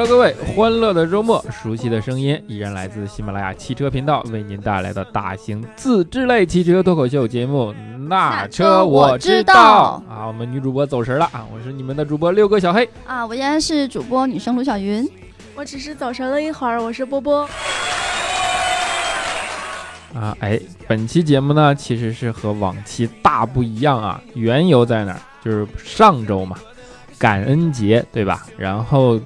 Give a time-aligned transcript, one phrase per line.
[0.00, 7.72] Hello，各位，欢乐的周末，熟悉的声音依然来自喜马拉雅汽车频道，为您带来的大型自制类汽车脱口秀节目
[8.08, 10.24] 《那车我知道》啊！
[10.28, 11.44] 我们女主播走神了啊！
[11.52, 13.26] 我是你们的主播六哥小黑啊！
[13.26, 15.04] 我依然是主播女生卢小云，
[15.56, 17.40] 我只是走神了一会儿，我是波波
[20.14, 20.36] 啊！
[20.38, 24.22] 哎，本期节目呢，其实是和往期大不一样啊！
[24.34, 25.18] 缘由在哪儿？
[25.44, 26.56] 就是上周嘛，
[27.18, 28.46] 感恩节对吧？
[28.56, 29.18] 然后。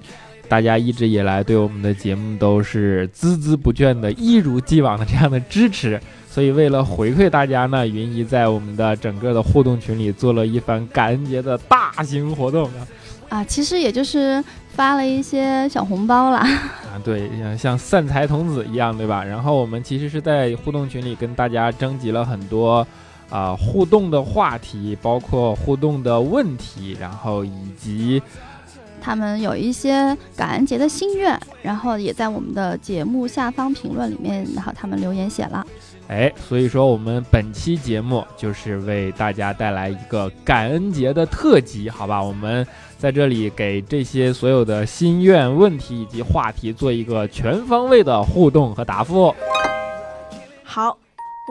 [0.53, 5.99] 大家一直以来对我们的节目都是孜孜不倦的，一如既往的这样的支持，
[6.29, 12.87] 所以为了回馈大家呢，云姨在我们的整个的互动群里做了一番感恩节的大型活动啊！
[13.31, 16.41] 啊，其实也就是发了一些小红包啦。
[16.41, 19.25] 啊，对，像像散财童子一样，对吧？
[19.25, 22.87] 然后我们其实是在互动群里跟大家征集了很多
[23.31, 28.21] 啊互动的话题，包括互动的问题，然后以及。
[29.03, 35.67] 他们有一些感恩节的心愿，然后也在我们的节目下方评论里面，然后他们留言写了。
[36.09, 42.23] 哎，所以说我们本期节目就是为大家带来一个感恩节的特辑，好吧？
[42.23, 42.67] 我们
[42.99, 49.35] 在这里给这些所有的心愿、问题以及话题做一个全方位的互动和答复。
[50.63, 50.97] 好，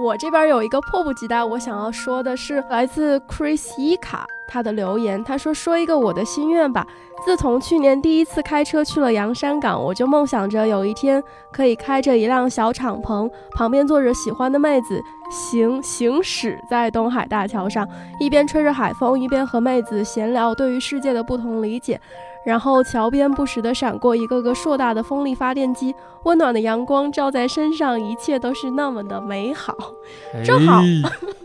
[0.04, 6.86] 我这边有一个迫不及待，我想要说的是来自 Chris 伊卡他的留言，他说：“说一个我的心愿吧。”
[7.24, 17.88] 自从去年第一次开车去了洋山港，我就梦想着有一天可以开着一辆小敞篷，旁边坐着喜欢的妹子，行行驶在东海大桥上，
[18.20, 22.02] 一边吹着海风，一边和妹子闲聊对于世界的不同理解。
[22.44, 29.76] 然后桥边不时地闪过一个个硕大的风力发电机，温暖的阳光照在身上，一切都是那么的美好。
[30.44, 30.82] 正好，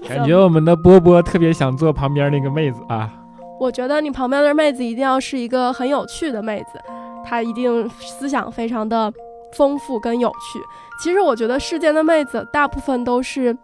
[0.09, 3.11] 感觉我们的波波特别想坐旁边那个妹子啊。
[3.59, 6.81] 我觉得你旁边的妹子一定要是一个很有趣的妹子，
[7.25, 9.13] 她一定思想非常的
[9.53, 10.61] 丰富跟有趣。
[11.03, 13.57] 其实我觉得世间的妹子大部分都是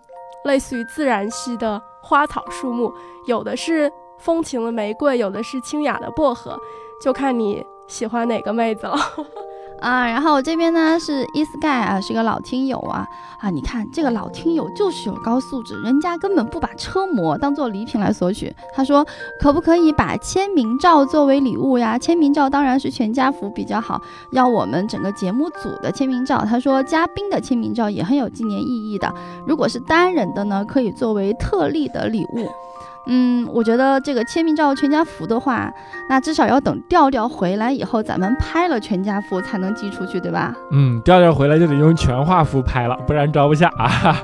[0.45, 2.93] 类似于自然系的花草树木，
[3.27, 6.59] 有的是风情的玫瑰，有的是清雅的薄荷，
[7.03, 8.97] 就看你喜欢哪个妹子了。
[9.81, 13.05] 啊，然后我这边呢是 e sky 啊，是个老听友啊
[13.41, 18.55] 啊，你看这个老听友就是有高素质，人家根本不把车模当做礼品来索取。
[18.73, 19.05] 他说
[19.41, 21.99] 可不可以把签名照作为礼物呀？
[21.99, 26.45] 签名照当然是全家福比较好，要我们整个节目组的签名照。
[26.49, 29.13] 他说嘉宾的签名照也很有纪念意义的，
[29.45, 32.49] 如果是单人的呢，可以作为特例的礼物。
[33.07, 35.73] 嗯，我觉得这个签名照全家福的话，
[36.09, 40.55] 那至少要等调调回来以后，咱们拍了全家福才能寄出去，对吧？
[40.71, 44.21] 嗯，调调回来就得用全画幅拍了，不然装不下啊。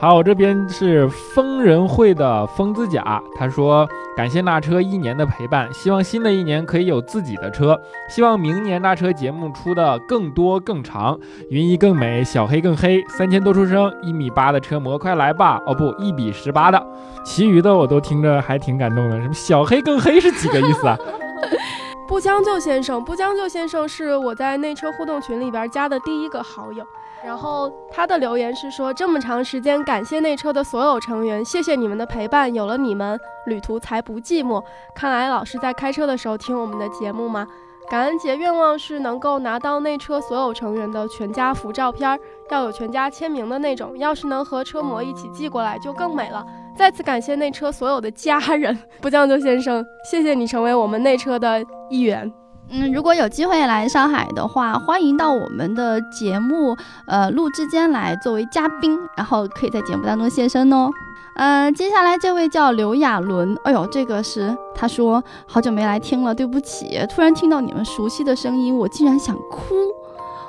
[0.00, 7.78] 好，我这边是疯人会的疯子甲，他说感谢那车一年的陪伴，希望新的一年可以有自己的车，
[8.08, 15.60] 希望明年那车节目出的更多更长，云姨更美，小黑更黑，三千多出生，一米八的车模快来吧！
[15.66, 16.82] 哦不，一比十八的，
[17.22, 19.20] 其余的我都听着还挺感动的。
[19.20, 20.96] 什么小黑更黑是几个意思啊？
[22.08, 26.82] 不将就先生，不将就先生是我在内车互动群里边加的第一个好友。
[27.24, 34.62] 然后他的留言是说：这么长时间，感谢内车的所有成员，谢谢你们的陪伴，有了你们，旅途才不寂寞。
[34.94, 37.46] 看来老是在开车的时候听我们的节目吗？
[37.90, 42.18] 感恩节愿望是能够拿到内车所有成员的全家福照片，
[42.50, 43.98] 要有全家签名的那种。
[43.98, 46.46] 要是能和车模一起寄过来，就更美了。
[46.76, 52.32] 再次感谢内车所有的家人，不将就先生，谢谢你成为我们内车的一员。
[52.72, 56.76] 嗯，如果有机会来上海的话，欢迎到我们的节目
[57.06, 60.88] 呃录制间来作为嘉宾，然后可以在节目当中现身哦。
[61.34, 69.74] 嗯，接下来这位叫刘亚伦，哎呦，这个是他说好久没来听了，对不起，突然听到你们熟悉的声音，我竟然想哭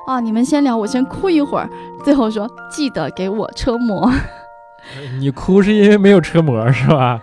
[0.05, 0.19] 啊！
[0.19, 1.67] 你们先聊，我先哭一会儿，
[2.03, 4.11] 最后说记得给我车模。
[5.19, 7.19] 你哭是因为没有车模是吧？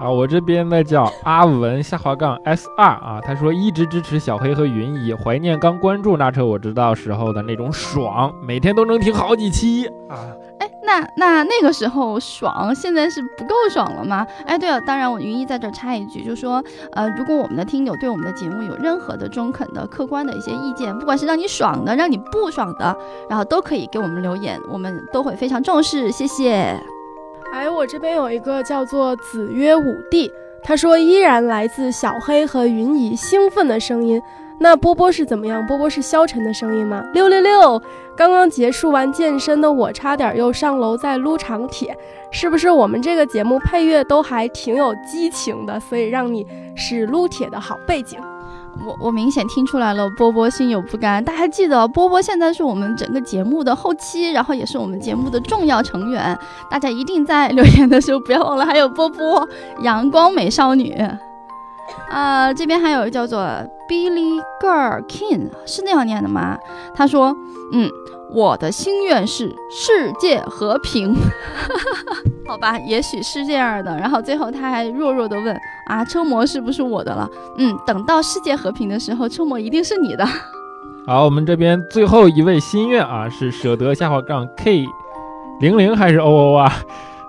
[0.00, 10.16] 啊，我这边呢叫阿文下滑杠 S 二啊，他说一直支持小黑和云姨，怀念刚关注那车我知道时候的那种爽，每天都能听好几期啊。
[10.58, 14.26] 哎，那那那个时候爽，现在是不够爽了吗？
[14.46, 22.96] 哎，对了，当然我云姨在这插一句，就说呃，如果我们的听友对我们的节目有任何的中肯的、客观的一些意见，不管是让你爽的，让你不爽的，
[23.28, 26.74] 然后都可以给我们留言，我们都会非常重视，谢谢。
[27.52, 30.30] 哎，我这边有一个叫做子曰五弟，
[30.62, 34.20] 他说依然来自小黑和云姨兴奋的声音。
[34.62, 35.66] 那波波是怎么样？
[35.66, 37.02] 波波是消沉的声音吗？
[37.14, 37.82] 六六六！
[38.14, 41.96] 刚刚结束完健身的我，差点又上楼再撸长铁，
[42.30, 48.18] 是不是我们这个节目配乐都还挺有激情的，所以让你是撸铁的好背景？
[48.86, 51.22] 我我明显听出来了，波波心有不甘。
[51.24, 56.38] 大家记得，波波现在是我们整个节目的后期，然后也是我们节目的重要成员。
[56.70, 59.46] 大家一定在留言的时候不要忘了，还有波波，
[59.82, 60.94] 阳光美少女。
[62.08, 63.40] 啊，这边还有叫做
[63.88, 66.56] Billy Girl King，是那样念的吗？
[66.94, 67.36] 他说，
[67.72, 67.90] 嗯。
[68.32, 71.14] 我的心愿是世界和平，
[72.46, 73.96] 好吧，也许是这样的。
[73.96, 75.54] 然后最后他还弱弱的问
[75.88, 77.28] ：“啊，车模是不是我的了？”
[77.58, 80.24] 嗯，等到世界和平的时候，车模一定是你的。
[81.06, 84.84] 好，我们这边最后一位心愿啊，是舍得下滑杠 K
[85.60, 86.72] 零零还是 O O 啊？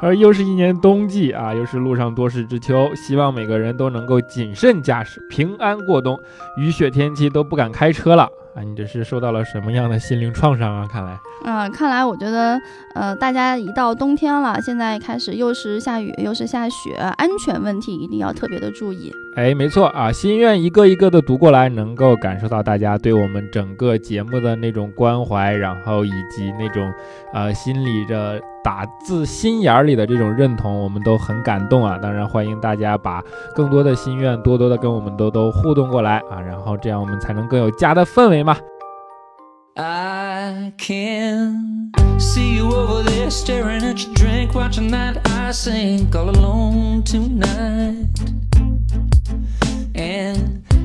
[0.01, 6.19] 而又是一年冬季啊，又是路上多事之秋，希望每个人都能够谨慎驾驶，平安过冬。
[6.57, 8.27] 雨雪天气都不敢开车了。
[8.53, 10.87] 啊，你这是受到了什么样的心灵创伤啊？
[10.91, 12.59] 看来，嗯，看来我觉得，
[12.95, 19.13] 呃，大家一到冬天了，现在开始又是下雨又是下雪，安全问题一定要特别的注意。
[19.37, 26.91] 哎，没错啊，心愿一个一个的读过来，能够感受到大家对我们整个节目的那种关怀，然后以及那种，
[27.33, 31.97] 呃，心里的打自心眼里的这种认同，我们都很感动啊。
[31.97, 33.23] 当然，欢迎大家把
[33.55, 38.57] 更多的心愿多多的跟我们都都互动过来啊，然后这样我们才能更有家的氛围嘛。
[39.75, 41.89] I can
[42.19, 48.40] see you over there staring at your drink, watching that I sink all alone tonight.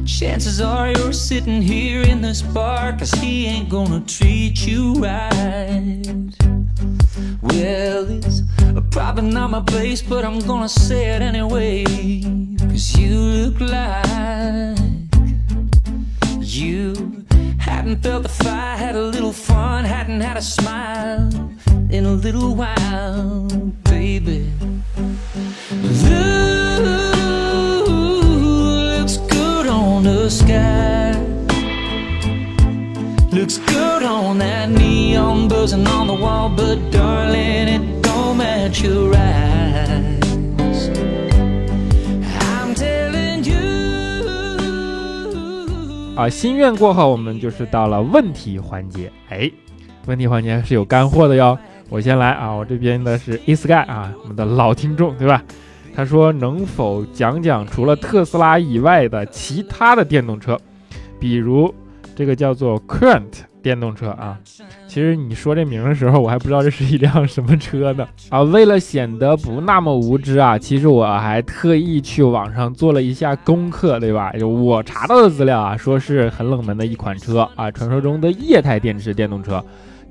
[0.06, 6.02] Chances are you're sitting here in this bar, cause he ain't gonna treat you right.
[7.42, 8.42] Well, it's
[8.90, 11.84] probably not my place, but I'm gonna say it anyway.
[12.58, 14.76] Cause you look like
[16.40, 17.26] you
[17.66, 21.28] Hadn't felt the fire, had a little fun, hadn't had a smile
[21.90, 23.48] in a little while,
[23.84, 24.50] baby.
[25.70, 26.65] Blue
[30.06, 31.12] the sky.
[33.32, 39.12] Looks good on that neon buzzing on the wall, but darling, it don't match your
[39.14, 40.14] eyes.
[46.16, 49.12] 啊，心愿过后，我们就是到了问题环节。
[49.28, 49.50] 哎，
[50.06, 51.58] 问题环节是有干货的哟。
[51.90, 55.42] 我先来啊，我这边的是 Esky 啊，我们的老听众，对吧？
[55.96, 60.60] 他说能否讲讲除了特斯拉以外的其他的电动车，
[61.18, 61.74] 比如
[62.14, 63.46] 这个叫做 Current。
[63.62, 64.38] 电动车啊，
[64.86, 68.40] 其实你说这名的时候，我还不知道这是一辆什么车呢啊！
[68.42, 74.30] 为了显得不那么无知啊，其实我还特意去网上做了一下功课，对吧？
[74.38, 79.60] 就我查到的资料啊，说是很冷门的一款车啊，传说中的液态电池电动车，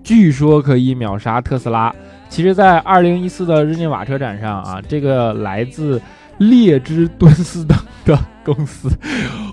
[0.06, 1.94] 据说可以秒杀特斯拉。
[2.30, 6.02] 其实，在二零一四的日内瓦车展上啊，这个来自
[6.38, 8.18] 列支敦斯登的。
[8.46, 8.88] 公司，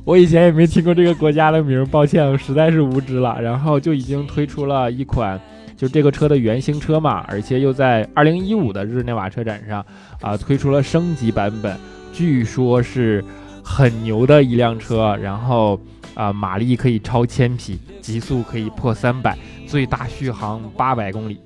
[0.04, 3.40] 我以前也没听过这个国家的名，抱歉，实在是无知了。
[3.40, 5.40] 然后就已经推出了一款，
[5.78, 9.82] 就这个车的原型车嘛，而且又在二零一五的日内瓦车展上
[10.20, 11.74] 啊推出了升级版本，
[12.12, 13.24] 据说是
[13.64, 15.16] 很牛的一辆车。
[15.22, 15.80] 然后
[16.12, 19.38] 啊，马力可以超千匹，极速可以破三百，
[19.72, 21.40] 最大续航八百公里。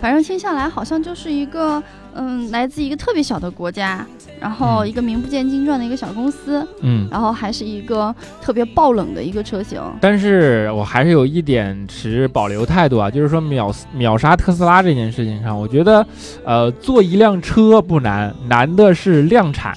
[0.00, 1.82] 反正听下来好像就是一个，
[2.14, 4.06] 嗯，来自一个特别小的国家，
[4.40, 9.78] 然后一个名不见经传的一个小公司，嗯，然后还是一个特别爆冷的一个车型。
[10.00, 16.06] 但是我还是有一点持保留态度啊，就是说秒秒杀特斯拉这件事情上，我觉得，
[16.46, 19.76] 呃，做一辆车不难，难的是量产。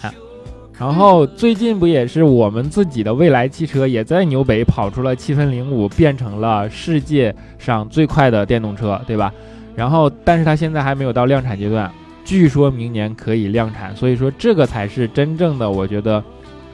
[0.80, 9.34] 然后最近不也是我们自己的蔚来汽车也在纽北跑出了七分零五，变成了世界上最快的电动车，对吧？
[9.76, 11.92] 然后，但是它现在还没有到量产阶段，
[12.24, 16.24] 据说明年可以量产，所以说这个才是真正的，我觉得，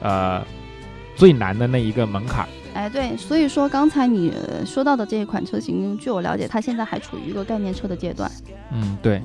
[0.02, 0.42] 呃，
[1.16, 2.46] 最难的那一个门槛。
[2.74, 4.32] 哎，对，所以说刚才你
[4.66, 8.30] 说到的这一款车型，据我了解，它现在还处于一个概念车的阶段。
[8.72, 9.22] 嗯，对。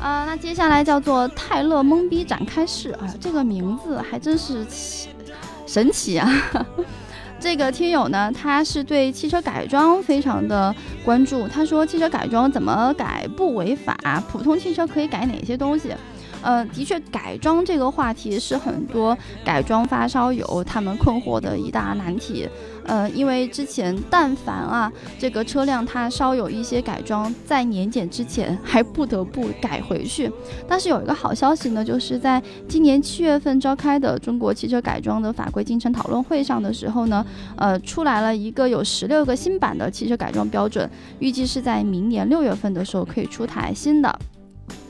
[0.00, 5.10] 啊，那接下来叫做泰勒懵逼展开式，啊，这个名字还真是奇
[5.66, 6.28] 神奇啊！
[7.38, 11.46] 这个听友呢，他是对汽车改装非常的关注。
[11.46, 13.96] 他说，汽车改装怎么改不违法？
[14.30, 15.94] 普通汽车可以改哪些东西？
[16.42, 22.48] 呃，的确，改装这个话题是很多改装发烧友他们困惑的一大难题。
[22.84, 30.32] 呃，因为之前但凡啊，这个车辆它稍有一些改装，在年检之前还不得不改回去。
[30.66, 37.24] 但是有一个好消息呢，就是在今年七月份召开的中国汽车改装的法规进程讨论会上的时候呢，
[37.56, 44.18] 呃，出来了一个有十六个新版的汽车改装标准，预计是在明年六月份的时候可以出台新的。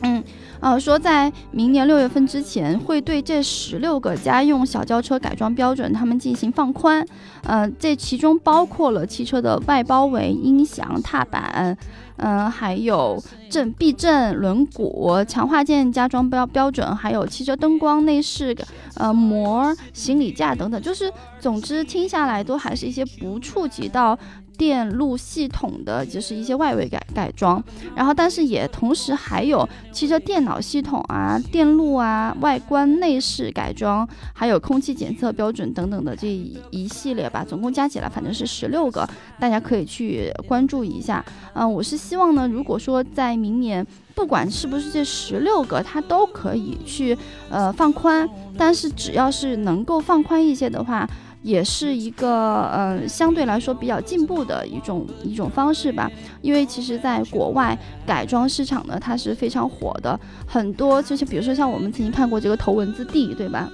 [0.02, 0.22] 嗯，
[0.60, 7.04] 呃，说在明年六月份之前，会对这十六个家用小轿车改装标准，他们进行放宽。
[7.44, 11.76] 呃，这其中包括了汽车的外包围、音响、踏板，
[12.16, 18.54] 嗯，还有震、避震、轮毂、强化件加装标标准，还有汽车灯光、内饰、
[18.96, 20.80] 呃膜、行李架等等。
[20.82, 24.18] 就是，总之听下来都还是一些不触及到。
[24.60, 27.64] 电路系统的就是一些外围改改装，
[27.96, 41.24] 然后但是也同时还有汽车电脑系统啊、电路啊、外观内饰改装，还有空气检测标准等等的这一系列吧，总共加起来反正是十六个，大家可以去关注一下。
[41.54, 47.16] 嗯，我是希望呢，如果说在明年，不管是不是这十六个，它都可以去
[47.48, 51.08] 呃放宽，但是只要是能够放宽一些的话。
[51.42, 56.10] 也是一个呃相对来说比较进步的一种一种方式吧，
[56.42, 63.70] 因为其实在国外改装市场呢，它是非常火的，很多就是比如说像我们曾经看过这个头文字 D，对吧？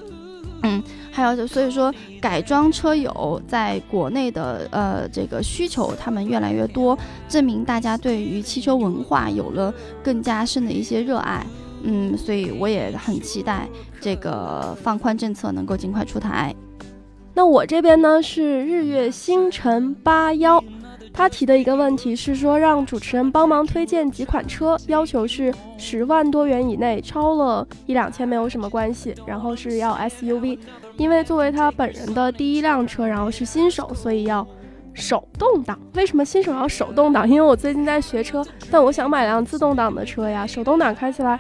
[0.62, 0.82] 嗯，
[1.12, 11.46] 还有就所以说改装车友在国内的呃这个需求他们越来越多，证明大家对于汽车文化有了更加深的一些热爱，
[11.82, 13.68] 嗯，所以我也很期待
[14.00, 16.54] 这个放宽政策能够尽快出台。
[17.37, 20.59] 那我这边呢是日月星辰八幺，
[21.12, 30.59] 他提的一个问题是说让主持人帮忙推荐几款车，要求是十万多元以内，超了一两千没有什么关系，然后是要 SUV，
[30.97, 34.45] 因为作为他本人的第一辆车，然后是新手，所以要
[34.95, 35.78] 手动挡。
[35.93, 37.28] 为什么新手要手动挡？
[37.28, 41.38] 因为我最近在学车，但我想买辆自动挡的车呀，手动挡开起来，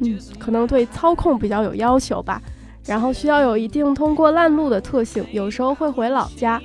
[0.00, 2.38] 嗯，可能对操控比较有要求吧。
[2.86, 6.60] 然后需要有一定通过烂路的特性，有时候会回老家。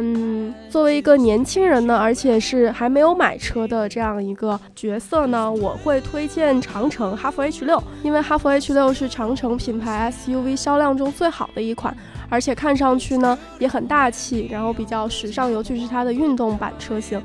[0.00, 11.96] 嗯，作为一个年轻人呢，而且是还没有买车的这样一个角色呢，我会推荐长城哈弗 H 六，因为哈弗 H 六是长城品牌 SUV 销量中最好的一款，
[12.28, 17.20] 而且看上去呢也很大气，然后比较时尚，尤其是它的运动版车型，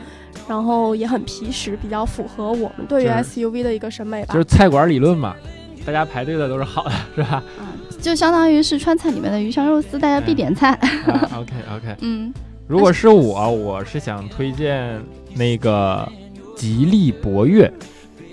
[0.47, 4.33] 然后也很皮实，比较符合我们对于 SUV 的一个审美吧。
[4.33, 5.35] 就是菜馆理论嘛，
[5.85, 7.43] 大家排队的都是好的，是吧？
[8.03, 10.77] 就相当于是川菜里面的鱼香肉丝，大家必点菜。
[11.33, 12.33] OK OK，嗯，
[12.67, 15.01] 如果是我，我是想推荐
[15.33, 16.05] 那个
[16.53, 17.72] 吉利博越。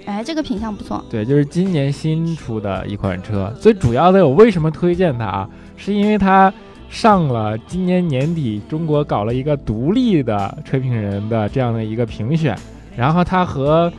[0.07, 1.05] 哎，这个品相不错。
[1.09, 3.55] 对，就是今年新出的一款车。
[3.61, 5.49] 最主要的，我为什么推荐它啊？
[5.77, 6.53] 是因为它
[6.89, 12.59] 上了今年年底中国搞了一个独立的车评人的这样的一个评选，
[12.97, 13.93] 然后它和。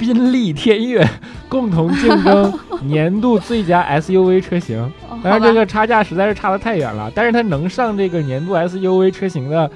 [0.00, 1.06] 宾利天越
[1.46, 4.90] 共同竞争 年度最佳 SUV 车型，
[5.22, 7.12] 当然这个差价实在是差得太远了。
[7.14, 9.70] 但是它能上这个年度 SUV 车型的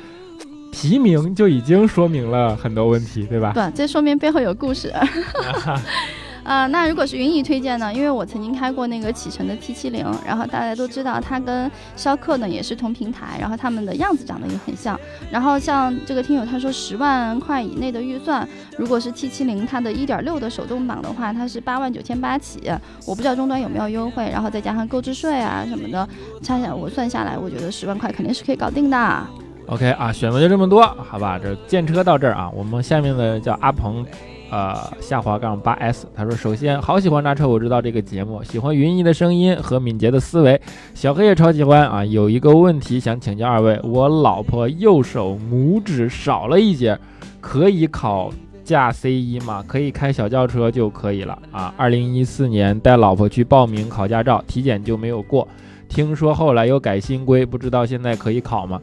[0.73, 3.53] 提名，就已经说明了很多问题，对吧？
[3.55, 4.91] 对，这说明背后有故事。
[6.45, 7.93] 呃，那如果是云姨推荐呢？
[7.93, 14.99] 因为我曾经开过那个启辰的 T 七零，然后大家都知道它跟逍客呢也是同平台，然后他们的样子长得也很像。
[15.31, 18.47] 然后像这个听友他说十万块以内的预算，
[18.77, 22.71] 如果是 T 七零它的一点六的手动挡的话，它是八万九千八起，
[23.07, 26.07] 我不知道终端有没有优惠，然后再加上购置税啊什么的，
[26.43, 29.27] 差下我算下来，我觉得十万块肯定是可以搞定的。
[29.67, 34.05] OK 啊，选择就这么多，好吧，这见车到这儿啊，我们下面的叫阿鹏。
[34.51, 40.61] 呃，下滑杠八 S，他说：“首先，好喜欢拿车，我知道这个节目，喜欢云姨的声音和敏捷的思维，
[40.95, 42.05] 小黑也超喜欢啊。
[42.05, 46.97] 有一个问题想请教二位，我老婆右手拇指少了一节，
[47.41, 48.31] 可以考
[48.63, 49.65] 驾 C 一吗？
[49.67, 51.75] 可以开小轿车就可以了啊。
[51.77, 55.49] 二零一四年带老婆去报名考驾照，体检就没有过，
[55.89, 58.81] 听说后来又改新规，不知道现在可以考吗？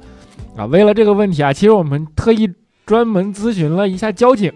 [0.58, 2.50] 啊，为了这个问题啊，其实我们特意
[2.86, 4.52] 专门咨询了一下交警。”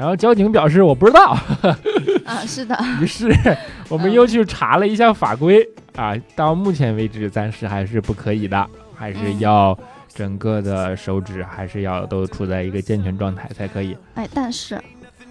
[0.00, 1.36] 然后交警表示我不知道，
[2.24, 2.74] 啊，是的。
[3.02, 3.30] 于是
[3.90, 5.62] 我们又去查了一下法规
[5.94, 9.78] 啊，到目前为止暂时还是不可以的，还是要
[10.08, 13.94] 整个的手指还是要都处在一个健全状态才可以。
[14.14, 14.82] 哎，但是，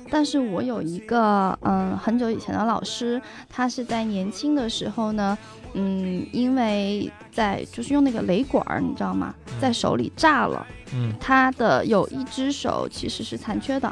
[0.07, 5.35] 但是我有一个嗯很久以前的老师，他是在年轻的时候呢，
[5.73, 13.91] 嗯，因为在就是用那个雷管儿，你知道吗，在手里炸了，嗯，他的有一只手其实是残缺的。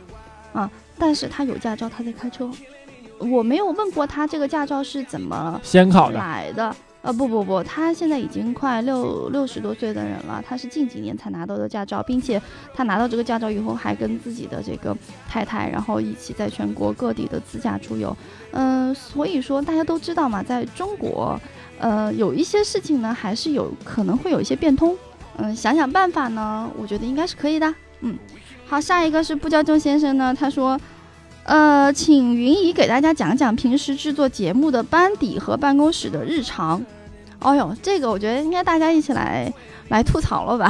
[0.57, 0.71] 啊！
[0.97, 2.49] 但是他有驾照，他在开车。
[3.19, 6.75] 我没有问过他这个驾照是怎么先考来的。
[7.03, 12.41] 呃，不不不，他现在已经快六六十多岁的人了，他是近几年才拿到的驾照，并且
[12.73, 14.97] 他拿到这个驾照以后，还跟自己的这个
[15.27, 18.15] 太太，然后一起在全国各地的自驾出游。
[18.51, 21.39] 嗯，所以说大家都知道嘛，在中国，
[21.79, 24.97] 呃，有一些事情呢，还是有可能会有一些变通。
[25.37, 27.73] 嗯，想想办法呢，我觉得应该是可以的。
[28.01, 28.17] 嗯。
[28.69, 30.77] 好，下一个是不交正先生呢，他说，
[31.43, 36.83] 呃，请云姨给大家讲讲平时制作节目的班底和办公室的日常。
[37.39, 39.51] 哦呦，这个我觉得应该大家一起来
[39.87, 40.69] 来吐槽了吧。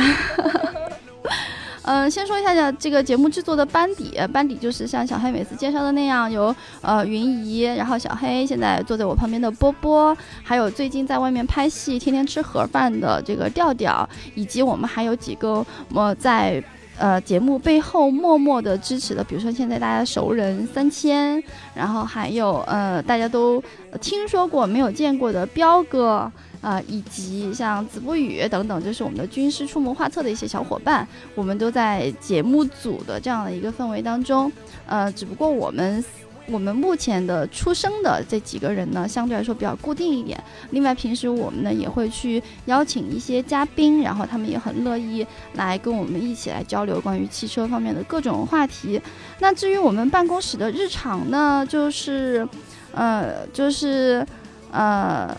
[1.82, 16.64] 嗯， 先说一下这个节目制作的班底，班底就是像小黑每次介绍的那样，有呃云姨，然后小黑现在坐在我旁边的波波，还有最近在外面拍戏天天吃盒饭的这个调调，以及我们还有几个我在
[16.98, 21.42] 呃节目背后默默的支持的，比如说现在大家熟人三千，
[21.74, 23.64] 然后还有呃大家都
[24.02, 26.32] 听说过没有见过的彪哥。
[26.60, 34.52] 啊，以及像子不语等等，就是我们的军师出谋划策的一些小伙伴，我们都在节目组的这样的一个氛围当中。
[34.88, 36.04] 呃，只不过我们
[36.50, 40.42] 我们目前的出生的这几个人呢，相对来说比较固定一点。
[40.72, 49.02] 另外，平时我们呢也会去邀请一些嘉宾，然后他们也很乐意来跟我们一起来交流关于汽车方面的各种话题。
[49.40, 52.48] 那至于我们办公室的日常呢，就是
[52.94, 54.26] 呃，就是
[54.72, 55.36] 呃。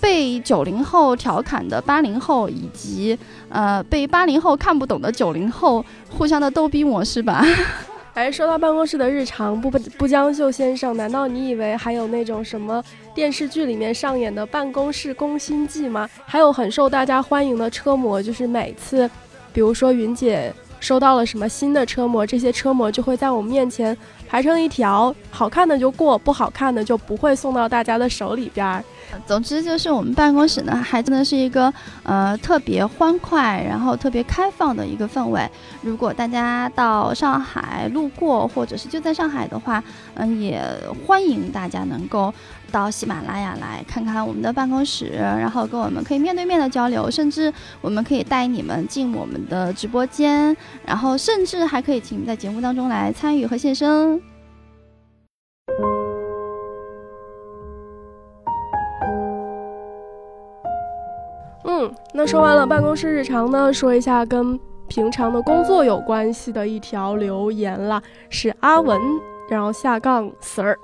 [0.00, 7.44] 被九零后调侃的八零后，以及呃被八零后看不懂的九零后，互相的逗逼模式吧。
[8.18, 12.82] 哎，说到办公室的日常，不不不将就先生，难道你以为还有那种什么
[13.14, 16.10] 电视剧里面上演的办公室攻心计吗？
[16.26, 19.08] 还有很受大家欢迎的车模，就是每次，
[19.52, 23.96] 比如说云姐收到了什么新的车模，这些车模就会在我们面前
[24.28, 28.84] 排成一条，好看的就过，不好看的就不会送到大家的手里边儿。
[29.26, 35.48] 总之就是我们办公室呢，还真的是一个呃特别欢快，然后特别开放的一个氛围。
[35.80, 39.82] 如果大家到上海路过，或者是就在上海的话，
[40.12, 40.62] 嗯，也
[41.06, 42.32] 欢迎大家能够
[42.70, 54.20] 到喜马拉雅来看看我们的办公室，然后跟我们可以面对面的交流，甚至我们可以带你们进我们的直播间，然后甚至还可以请你们在节目当中来参与和现身。
[61.64, 68.98] 嗯，那说完了办公室日常呢，说一下跟平常的工作有关系的一条留言啦，是阿文，
[69.50, 70.74] 然后下杠 Sir，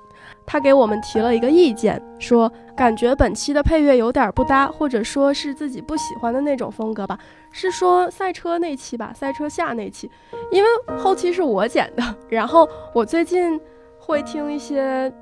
[0.47, 7.19] 他给我们提了一个意见，说感觉本期的配乐有点不搭，或者说是自己不喜欢的那种风格吧，
[7.51, 10.11] 是说赛车那期吧，赛车下那期，
[10.51, 13.61] 因为后期是我剪的， 然后我最近
[13.99, 15.13] 会听一些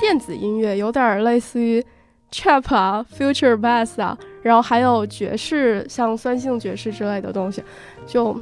[0.00, 1.84] 电子音乐，有点类似于
[2.32, 4.16] trap 啊，future bass 啊。
[4.40, 7.62] 然后还有爵士，像酸性爵士之类的东西，
[8.06, 8.40] 就，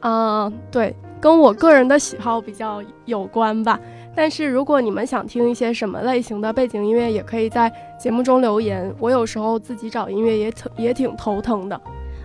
[0.00, 3.78] 嗯，对，跟我个人的喜好比较有关吧。
[4.18, 8.92] 但是如果你们想听一些什么类型的背景音乐，也可以在节目中留言。
[8.98, 11.80] 我有时候自己找音乐也挺也挺头疼的。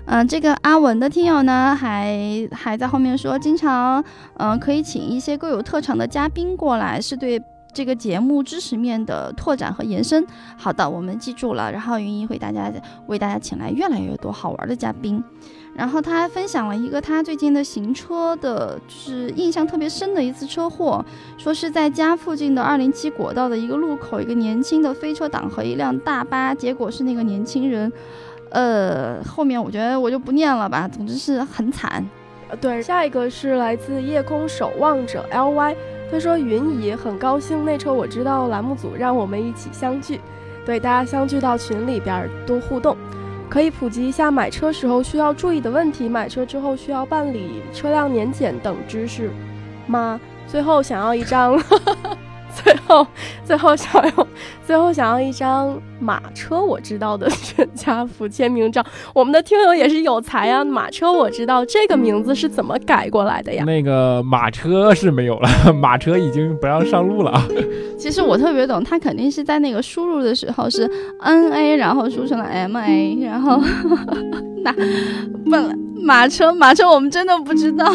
[0.08, 4.03] 嗯，这个阿文的听友呢，还还在后面说，经常
[4.38, 7.39] 嗯可以请一些各有特长的嘉宾过来，是对。
[7.75, 10.23] 这个节目知识面的拓展和延伸，
[10.56, 11.71] 好的，我们记住了。
[11.71, 12.71] 然后云姨会大家
[13.08, 15.23] 为大家请来越来越多好玩的嘉宾。
[15.75, 21.03] 然后他还分享了一个他最近的行车的，就是印象特别深的一次车祸，
[21.38, 27.91] 说是在家附近的二零七国道的一个路口，一个年轻的飞车党和一辆大巴，结果是那个年轻人，
[28.51, 32.07] 呃，后面我觉得我就不念了吧，总之是很惨。
[32.49, 35.75] 呃，对，下一个是来自夜空守望者 Ly。
[36.12, 40.21] 他说：“云姨很高兴，那车我知道栏目组让我们一起相聚，
[40.63, 42.95] 对大家相聚到群里边多互动，
[43.49, 49.29] 可以普及一下买车时候需要注意的问题，买车之后需要办理车辆年检等知识
[49.88, 50.19] 吗？
[50.47, 51.62] 最后想要一张。”
[52.53, 53.05] 最后，
[53.43, 54.27] 最后想要，
[54.65, 58.83] 最后想要一张马车我知道的全家福签名照。
[59.13, 60.63] 我们的听友也是有才啊！
[60.63, 63.63] 马车我知道这个名字是怎么改过来的呀？
[63.65, 67.47] 那个马车是没有了， 马车已经不让上路了啊。
[67.97, 70.89] 其实我特别懂，他肯定是在那个输入的时候是
[71.21, 73.59] N A，然后输成了 M A，然后
[74.63, 74.71] 那
[75.49, 77.85] 本来马车马车我们真的不知道。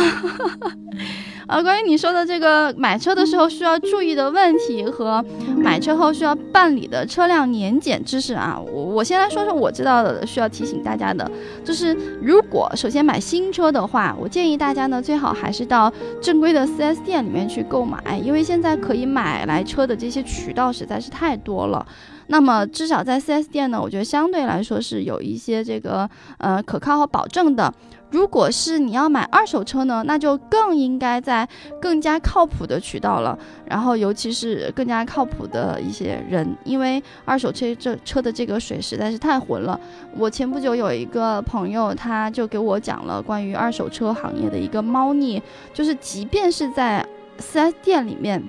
[1.49, 5.25] 呃，关于你说的这个买车的时候需要注意的问题和
[5.57, 11.29] 买车后需要办理的车辆年检知识啊，我我先来说说我知道的需要提醒大家的，
[11.65, 21.87] 就是如果首先买新车的话，我建议大家呢最好还是到正规的 4S 店里面去购买，因为现在可以买来车的这些渠道实在是太多了。
[22.27, 26.07] 那么至少在 4S 店呢，我觉得相对来说是有一些这个
[26.37, 27.73] 呃可靠和保证的。
[28.11, 31.47] 如果是你要买二手车呢，那就更应该在
[31.81, 33.39] 更加靠谱的渠道了。
[33.67, 39.79] 然后，尤其是更加靠谱的一些人，因为二手车这车的这个水实在是太浑了。
[40.17, 45.43] 我前不久有一个朋友，他就给我讲了关于二手车行业的一个猫腻，
[45.75, 47.07] 就是即便是在
[47.39, 48.43] 4S 店里面。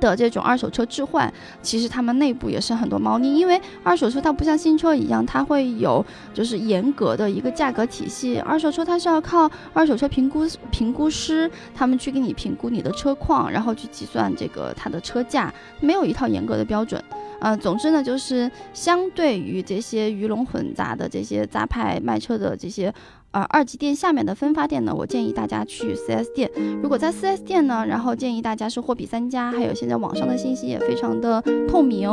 [0.00, 1.32] 的这种二手车置换，
[1.62, 8.38] 其实他们内部也是很多猫腻，因为二手车它不像新车一样，它会有就是严格的一个价格体系。
[8.38, 17.02] 二手车它是要靠二手车评估评估师他们去给你评估你的车况，然后去计算这个它的车价，没有一套严格的标准。
[17.40, 22.92] 呃，总之呢，就是相对于这些鱼龙混杂的这些杂牌卖车的这些。
[23.38, 26.50] 呃，二级店下面的分发店呢，我建议大家去 4S 店。
[26.82, 32.10] 如果在 4S 店呢，然后建议大家是货比三家，还有现在网上的信息也非常的透明。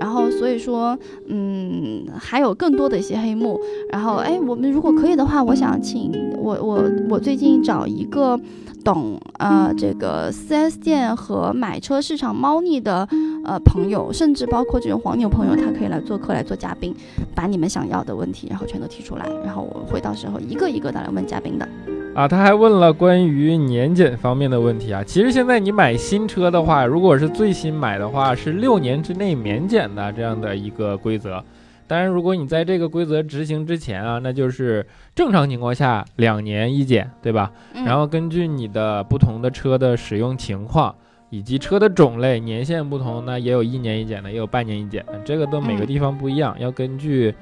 [0.00, 3.60] 然后所以说，嗯，还有更多的一些黑幕。
[3.92, 8.40] 然后，哎，我们如果可以的话，我想请我我我最近找一个。
[8.82, 13.06] 懂呃，这个 4S 店和买车市场猫腻的
[13.44, 16.94] 呃朋友，甚至包括这种黄牛朋友，他可以来做客来做嘉宾，
[17.34, 21.68] 把你们想要的问题，然后全都提出来，然后我会到时候一个一个的来问嘉宾的。
[22.12, 25.02] 啊，他还问了关于年检方面的问题啊。
[25.02, 31.42] 其实现在你买新车的话，如果是最新买的话，是六年之内免检的这样的一个规则。
[31.86, 37.50] 当然，如果你在这个规则执行之前啊，那就是正常情况下两年一检，对吧？
[37.86, 40.94] 然后根据你的不同的车的使用情况
[41.30, 47.32] 以及车的种类、年限不同呢，也有一年一检的，也有半年一检的，这个都每个地方不一样，要根据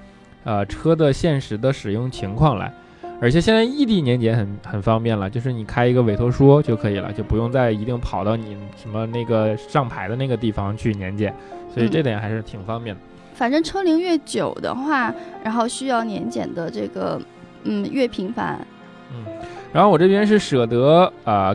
[0.44, 2.72] 呃车的现实的使用情况来。
[3.20, 11.34] 而且现在异地年检很很方便了，就是你开一个委托书就可以了，就不用再一定跑到你什么那个上牌的那个地方去年检，
[11.74, 13.00] 所以这点还是挺方便的。
[13.34, 17.20] 反正车龄越久的话，然后需要年检的这个，
[17.64, 18.64] 嗯，越频繁。
[19.12, 19.24] 嗯，
[19.72, 21.54] 然后我这边是舍得啊，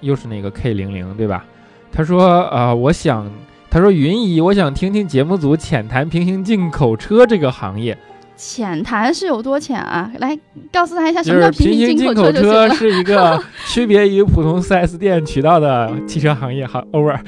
[0.00, 1.44] 又是那个 K 零零对吧？
[1.90, 3.28] 他说啊，我想，
[3.70, 7.96] 他说云姨，我想听听节目组浅谈平行进口车这个行业。
[8.36, 10.10] 浅谈是有多浅啊？
[10.18, 10.38] 来
[10.72, 16.66] 告诉他一下什么叫平行进口车是一个 区别于普通 4S 店渠道的汽车行业。
[16.66, 17.18] 好，over。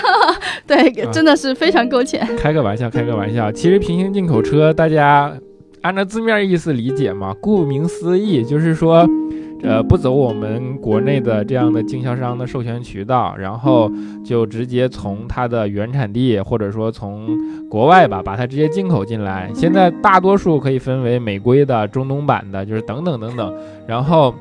[0.66, 2.26] 对，真的是非常够浅。
[2.36, 3.50] 开个玩笑，开个玩笑。
[3.50, 5.32] 其实平行进口车，大家
[5.80, 9.08] 按照字面意思理解嘛，顾名思义就是说。
[9.62, 13.90] 呃，不走我们国内的这样的经销商的授权渠道，然后
[14.24, 17.28] 就直接从它的原产地，或者说从
[17.68, 19.48] 国外吧，把它直接进口进来。
[19.54, 23.54] 现在大多数可以分为美规的、中东版的，就是等等等等。
[23.86, 24.34] 然后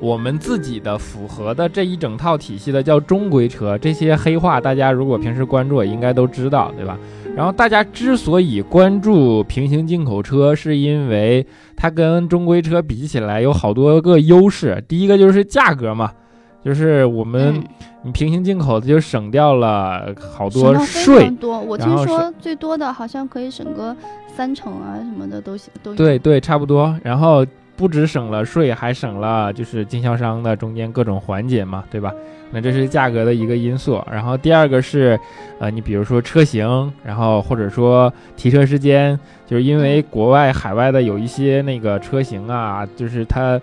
[0.00, 6.98] 我们自己的符合的这一整套体系的叫中规车，这些黑话大家如果平时关注，应该都知道，对吧？
[7.36, 11.44] 然后大家之所以关注平行进口车，是因为
[11.76, 14.82] 它跟中规车比起来有好多个优势。
[14.86, 16.12] 第一个就是价格嘛，
[16.64, 17.62] 就是我们
[18.02, 21.28] 你平行进口的就省掉了好多税。
[21.40, 23.96] 多，我听说最多的好像可以省个
[24.36, 25.94] 三成啊什么的都行都。
[25.94, 26.96] 对对，差不多。
[27.02, 27.44] 然后。
[27.76, 32.12] 不止省了税，还省了就是经销商的中间各种环节嘛，对吧？
[32.54, 34.00] 那这是价格的一个因素。
[34.10, 35.18] 然后第二个是，
[35.58, 43.60] 呃，你比如说车型，然后或者说提车时间，就是因为国外海外的有一些那个车型啊，就是它，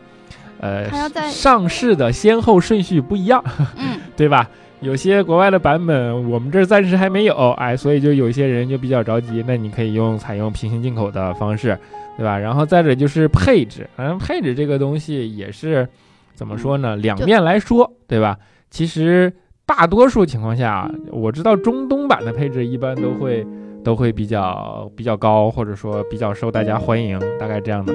[0.60, 0.90] 呃，
[1.32, 3.42] 上市的先后顺序不一样，
[3.78, 4.50] 嗯， 对吧？
[4.82, 9.44] 有些国外的版本我们这儿暂时还没有，哎，所以就有一些人就比较着急。
[9.48, 11.78] 那你可以用采用平行进口的方式。
[12.18, 12.38] 对吧？
[12.38, 15.88] 然后再者就是配置，反正配置这个东西也是
[16.36, 16.96] 怎么说呢？
[16.98, 18.38] 两面来说，对吧？
[18.72, 19.32] 其实
[19.66, 23.46] 大多数情况下，我知道中东版的配置一般都会
[23.84, 27.94] 都会比较比较高，或者说比较受大家欢迎，大概这样的。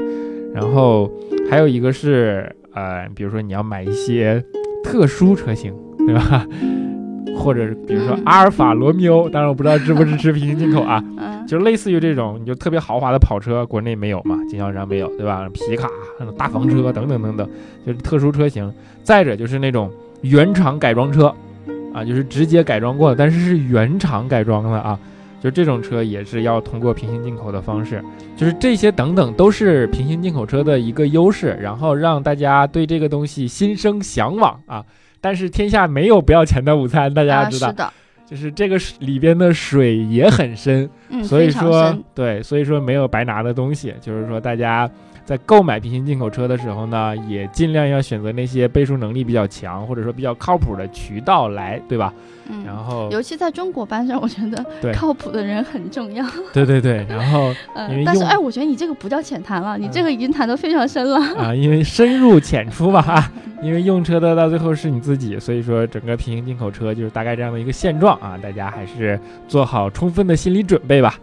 [0.54, 1.10] 然后
[1.50, 4.42] 还有一个是，呃，比如说你要买一些
[4.84, 6.46] 特殊车型，对吧？
[7.38, 11.02] 或者比如说阿尔法罗密欧，当然我不知道支不支持平行进口啊，
[11.46, 15.48] 就类似于这种，你就特别豪华的跑车，国内没有嘛，经销商没有，对吧？
[15.52, 15.88] 皮卡、
[16.36, 17.48] 大房车等等等等，
[17.86, 18.72] 就是特殊车型。
[19.02, 19.90] 再者就是那种
[20.28, 21.34] 原厂改装车，
[21.92, 24.98] 啊，就是直接改装过的，但是是原厂改装的啊，
[25.40, 28.02] 就这种车也是要通过平行进口的方式，
[28.36, 34.84] 就是这些等等都是平行进口车的一个优势，然后让大家对这个东西心生向往啊。
[35.20, 37.92] 但是天下没有不要钱的午餐，大家知道，是的，
[38.26, 40.88] 就是这个里边的水也很深，
[41.22, 44.90] 所以说对，所以说没有白拿的东西，就是说大家。
[45.26, 52.14] 在购买平行进口车的时候呢，也尽量要选择那些背书能力比较强，或者说比较靠谱的渠道来，对吧？
[52.48, 52.64] 嗯。
[52.64, 56.24] 然后，尤其在中国班上，我觉得靠谱的人很重要。
[56.52, 57.04] 对对对。
[57.08, 61.18] 然后， 嗯，但是哎，我觉得你这个不叫浅谈了，你这个已经谈得非常深了。
[61.36, 71.18] 啊，因为深入浅出吧，啊， 因为用车的到最后是你自己，所以说整个平行进口车就是大概这样的一个现状啊，大家还是做好充分的心理准备吧。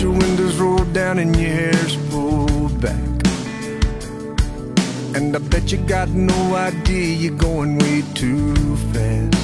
[0.00, 2.98] Your windows roll down and your hair's pulled back.
[5.14, 9.36] And I bet you got no idea you're going way too fast.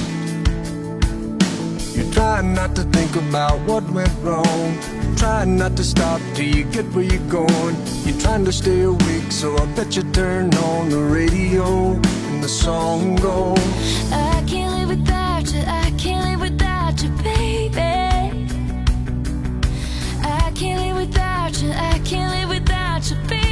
[1.95, 4.77] You're trying not to think about what went wrong.
[5.15, 7.75] Trying not to stop till you get where you're going.
[8.05, 11.91] You're trying to stay awake, so I bet you turn on the radio
[12.29, 13.59] and the song goes.
[14.11, 17.86] I can't live without you, I can't live without you, baby.
[20.57, 23.46] Can't live without you, I can't live without you, baby.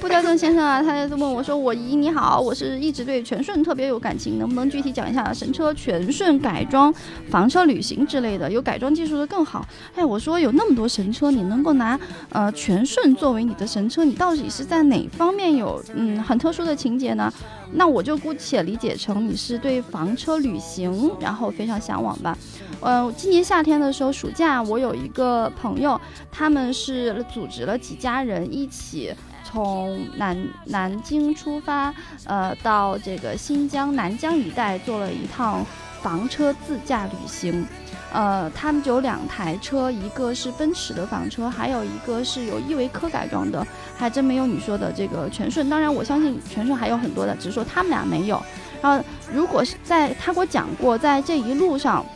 [0.00, 6.92] 布吊正先生啊，他就问我说：“我姨你好，我是一直对全顺特别有感情，能不能具体讲一下神车全顺改装、
[7.30, 8.50] 房车旅行之类的？
[8.50, 11.98] 有改装技术的更好。”哎，我说有那么多神车，你能够拿
[12.30, 17.32] 呃全顺作为你的神车，你到底是在哪方面有嗯很特殊的情节呢？
[17.72, 22.36] 那我就姑且理解成你是对房车旅行然后非常向往吧。
[22.80, 29.12] 呃，今年夏天的时候，暑假我有一个朋友，他们是组织了几家人一起
[29.44, 35.64] 从南南京出发，呃，到这个新疆南疆一带做了一趟
[36.02, 37.66] 房车自驾旅行。
[38.12, 45.68] 呃，他们就有两台车，一个是奔驰的房车，还有一个是有依维柯改装的，还真没有你说的这个全顺。
[45.68, 48.40] 当然，我相信全顺还有很多的，只是说他们俩没有。
[48.80, 52.06] 然后，如果是在他给我讲过，在这一路上，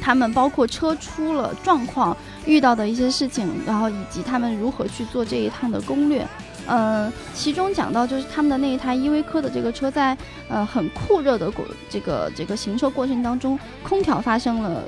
[0.00, 6.26] 他们包括车出了状况遇到的一些事情，然后以及他们如何去做这一趟的攻略。
[6.68, 10.16] 嗯，其中讲到就是他们的那一台依维柯的这个车在
[10.48, 14.82] 呃很酷热的过这个这个行车过程当中，空调发生了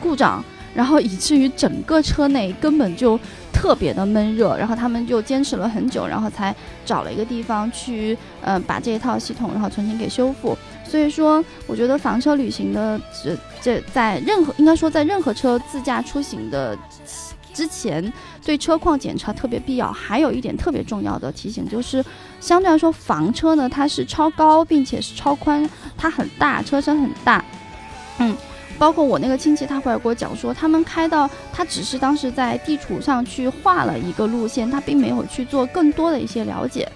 [0.00, 0.42] 故障，
[0.74, 3.18] 然后以至于整个车内根本就
[3.52, 10.56] 特别的闷热，然后他们就坚持了很久，然后才找了一个地方去，呃，把这一套系统然后重新给修复。
[10.84, 16.74] 所以说，我觉得房车旅行的这这在任何应该说在任何车自驾出行的
[17.58, 18.12] 之前，
[18.44, 19.90] 对车况检查特别必要。
[19.90, 22.04] 还有一点特别重要的提醒就是，
[22.38, 27.44] 相对来说房车呢，它是超高并且是超宽，它很大，车身很大，
[28.18, 28.36] 嗯。
[28.78, 36.88] 包括我那个亲戚，他回来给我讲说，他们开到他只是当时在地图上去画了一个路线，他并没有去做更多的一些了解。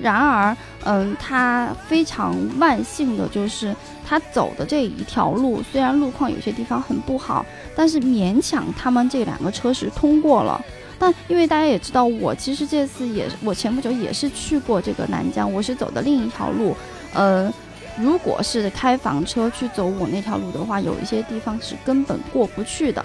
[0.00, 3.74] 然而，嗯，他非常万幸的就是
[4.06, 7.44] 他走的这一条路，虽然路况有些地方很不好，
[7.76, 10.60] 但是勉强他们这两个车是通过了。
[10.98, 16.76] 但因为大家也知道，我其实这次也我前不久也是去过这个南疆，我是走的另一条路，
[17.14, 17.52] 呃。
[17.98, 23.04] 如果是开房车去走我那条路的话，有一些地方是根本过不去的。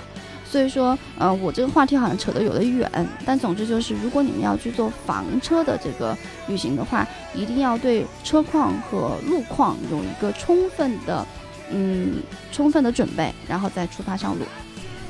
[0.55, 2.89] 所以说，呃，我这个话题好像扯得有点远，
[3.25, 11.27] 但总之就是，如果你们要去做房车的这个旅行的话，一定要对车况和路况有一个充分的，
[11.71, 14.45] 嗯，充分的准备，然后再出发上路。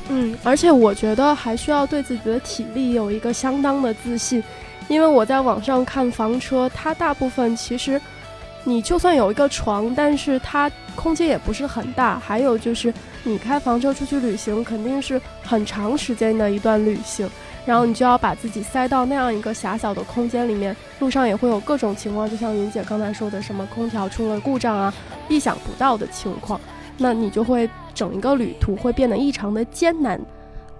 [0.09, 4.43] 嗯，而且我觉得还需要对自己的体力有一个相当的自信，
[4.87, 8.01] 因为我在网上看房车，它大部分其实。
[8.67, 12.17] 你就算有一个床，但是它空间也不是很大。
[12.17, 12.91] 还有就是，
[13.27, 17.27] 你开房车出去旅行，肯定是很长时间的一段旅行，
[17.65, 24.93] 然后你就要把自己塞到那样一个狭小的空间里面，路上也会有各种情况，就像云姐刚才说的，什么空调出了故障啊，
[25.27, 26.61] 意想不到的情况，
[26.99, 30.21] 那你就会整一个旅途会变得异常的艰难。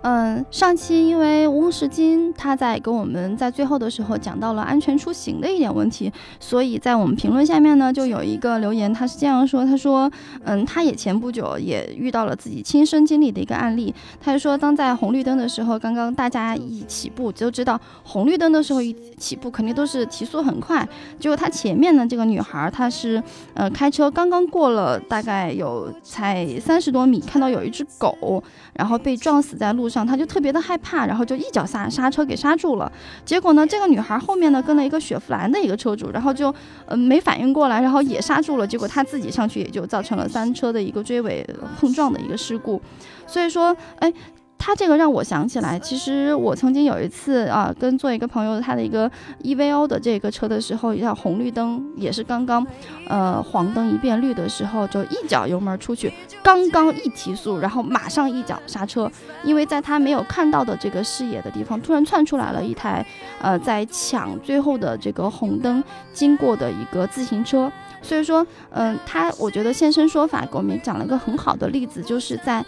[0.08, 10.12] 嗯，上期因为翁石金他在跟我们在最后的时候讲到了安全出行的一点问题，所以在我们评论下面呢就有一个留言，他是这样说，他说，
[10.44, 13.92] 嗯，他也前不久也遇到了自己亲身经历的一个案例，
[14.22, 20.88] 他就说，当在红绿灯的时候，刚刚大家一起步就知道红绿灯的时候一起步肯定都是提速很快，
[21.20, 23.20] 结果他前面的这个女孩她是
[23.56, 28.44] 呃开车刚刚过了大概有才三十多米，看到有一只狗，
[28.76, 29.95] 然后被撞死在路上。
[30.04, 32.92] 他就特别的害怕，然后就一脚刹刹车给刹住了。
[33.24, 36.52] 结果呢，这个女孩后面呢跟了一个雪佛兰的一个车主，然后就
[36.88, 38.66] 呃没反应过来，然后也刹住了。
[38.66, 41.48] 结果他自己上去也就造成了三车的一个追尾
[41.80, 42.82] 碰撞的一个事故。
[43.28, 44.12] 所以说，哎，
[44.58, 49.10] 他这个让我想起来，其实我曾经有一次啊，跟做一个朋友他的一个
[49.44, 52.66] EVO 的这个车的时候，要红绿灯也是刚刚，
[53.08, 59.12] 呃，黄灯一变绿的时候，就一脚油门出去，刚刚一提速，然后马上一脚刹车，
[59.44, 63.06] 因为在他没有看到的这个视野的地方，突然窜出来了一台，
[63.40, 67.72] 呃，在抢最后的这个红灯经过的一个自行车。
[68.02, 72.64] 所以说，嗯、他我觉得现身说法给我们讲了一个很好的例子，就是在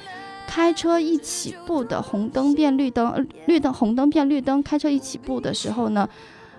[0.48, 6.08] 开车一起步的红灯变绿灯，绿灯红灯变绿灯，开车一起步的时候呢，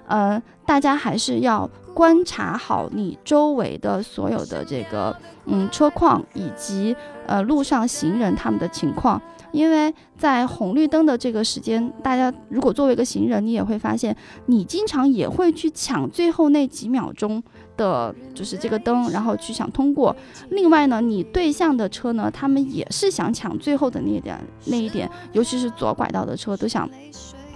[0.06, 6.94] 呃，大家还是要观察好你周围的所有的这个嗯车况以及
[7.26, 9.20] 呃路上行人他们的情况。
[9.50, 17.42] 因为在红绿灯的这个时间，大家如果作为一个行人，你也会发现，你经常也会去抢最后那几秒钟
[17.78, 20.14] 的，就是这个灯，然后去想通过。
[20.50, 26.86] 另外呢，你对向的车呢，他们也是想抢最后的那一点那一点，尤其是左拐道的车都想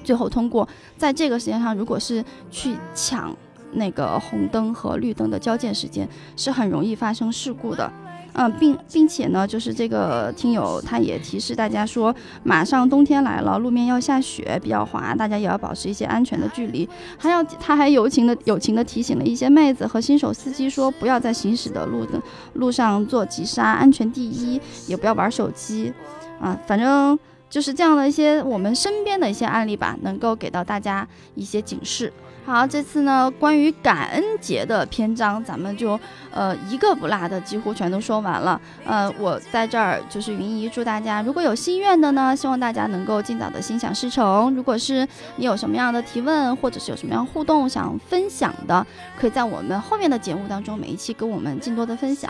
[0.02, 0.66] 最后通过。
[0.96, 3.36] 在这个时间上，如果是去抢
[3.72, 7.92] 那个红灯和绿灯的交界时间，是很容易发生事故的。
[8.34, 16.88] 嗯，并并且呢，就是这个听友他也提示大家说，马上冬天来了，路面要下雪，比较滑，大家也要保持一些安全的距离。
[17.18, 22.20] 还要他还友情的友情的提醒了一些妹子和新手司机说，不要在行驶的路的
[22.54, 25.92] 路上做急刹，安全第一，也不要玩手机。
[26.40, 27.18] 啊，反正
[27.48, 32.12] 就是这样的一些我们身边的一些案例吧，能够给到大家一些警示。
[32.44, 35.98] 好，这次呢，关于感恩节的篇章，咱们就
[36.32, 38.60] 呃一个不落的几乎全都说完了。
[38.84, 44.52] 呃，我在这儿就是云姨祝大家，如果有心愿的呢，希望大家能够尽早的心想事成。
[44.56, 48.84] 如果是你有什么样的提问，或者是有什么样互动想分享的，
[49.16, 52.28] 可以在我们后面的节目当中每一期跟我们更多的分享。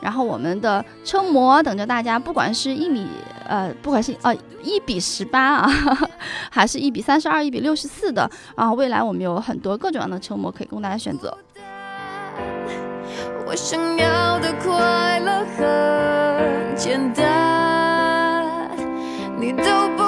[0.00, 3.06] 然后我们的车模等着大家，不管是一米
[3.46, 5.70] 呃，不管是呃一比十八啊，
[6.50, 11.36] 还是一比三十二、一比六十四的啊，未来我们有很很多各种样的车模可以供大家选择。
[13.46, 18.70] 我想要的快乐很简单，
[19.38, 19.62] 你都
[19.94, 20.01] 不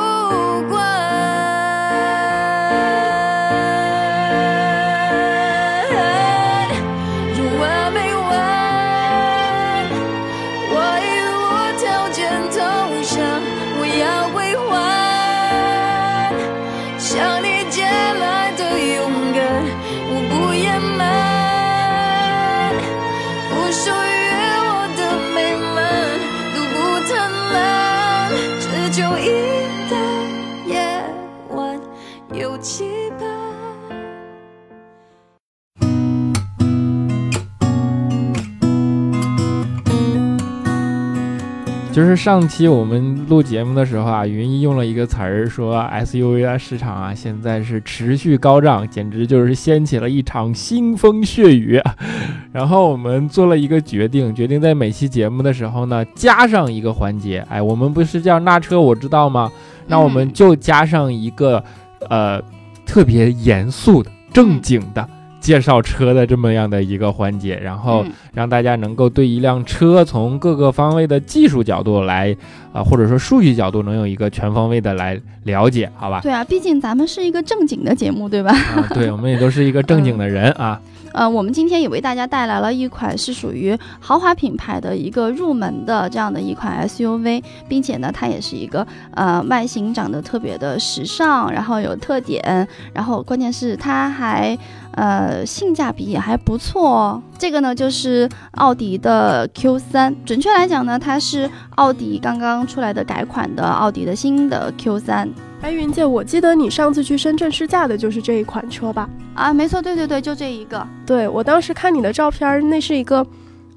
[41.95, 51.81] 就是上期我们录节目的时候啊，云一用了一个词儿说 SUV 啊市场啊，现在是持续高涨，简直就是掀起了一场腥风血雨。
[52.51, 57.47] 然后我们做了一个决定，决定在每期节目的时候呢，加上一个环节。
[57.49, 59.49] 哎，我们不是叫那车，我知道吗？
[59.87, 61.63] 那我们就加上一个
[62.11, 62.43] 呃
[62.85, 65.09] 特别严肃的、正经的。
[65.45, 72.35] 介绍车的这么样的一个环节，然后嗯让大家能够对一辆车从各个方位的技术角度来，
[72.73, 76.21] 啊、或者说数据角度，能有一个全方位的来了解，好吧？
[76.23, 78.53] 对啊，毕竟咱们是一个正经的节目，对吧？
[78.53, 80.81] 啊，对，我们也都是一个正经的人啊。
[81.15, 94.59] 呃，我们今天也为大家带来了一款是属于豪华品牌的一个入门的这样的一款 SUV，并且呢，它也是一个呃外形长得特别的时尚，然后有特点，然后关键是它还
[94.93, 97.23] 呃性价比也还不错哦。
[97.39, 105.29] 这个呢就是奥迪的 Q3，准确来讲呢，它是奥迪刚刚出来的改款的奥迪的新的 Q3。
[105.65, 109.09] 哎，云姐，我记得你上次去深圳试驾的就是这一款车吧？
[109.33, 110.87] 啊，没错，对对对，就这一个。
[111.07, 113.27] 对我当时看你的照片，那是一个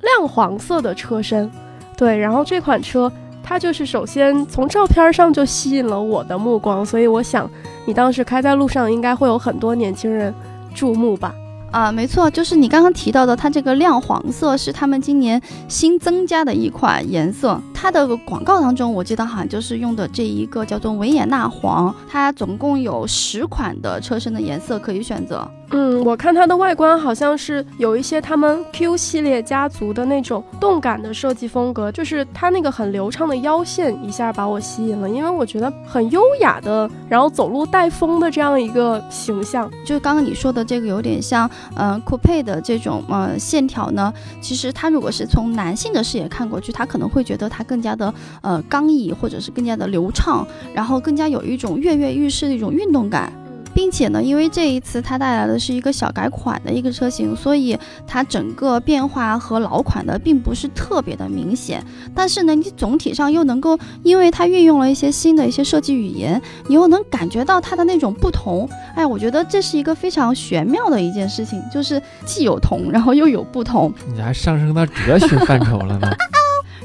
[0.02, 1.50] 亮黄色的车身，
[1.96, 3.10] 对，然后这款车
[3.42, 7.50] 它就是首先从照片上就吸引了我的目光，所以我想
[7.86, 10.36] 你当时开在路上应该会有很多年轻人
[10.76, 11.34] 注目吧？
[11.72, 17.62] 啊，没错，就是你刚刚提到的，它这个亮黄色是他们今年新增加的一款颜色。
[17.74, 21.94] 它的广告当中，我记得好像就是用的这一个叫做维也纳黄。
[22.10, 25.48] 它总共有十款的车身的颜色可以选择。
[25.72, 39.70] 嗯，我看它的外观好像是有一些他们 Q 系列家族的那种动感的设计风格，就是它那个很流畅的腰线一下把我吸引了，因为我觉得很优雅的，然后走路带风的这样一个形象。
[39.86, 53.30] 就刚刚你说的这个有点像，嗯、酷配的这种呃线条呢，其实它如果是从男性的视野看过去，他可能会觉得它更加的呃刚毅，或者是更加的流畅，然后更加有一种跃跃欲试的一种运动感。
[53.78, 61.86] 并且呢，因为这一次它带来的是一个小改款的一个车型，所以它整个变化和老款的并不是特别的明显。
[62.16, 68.68] 但是呢，你总体上又能够，因为它运用了一些新的一些设计语言，你又能感觉到它的那种不同。
[68.96, 73.94] 哎，我觉得这是一个非常玄妙的一件事情，就是既有同，然后又有不同。
[74.12, 76.10] 你还上升到哲学范畴了呢。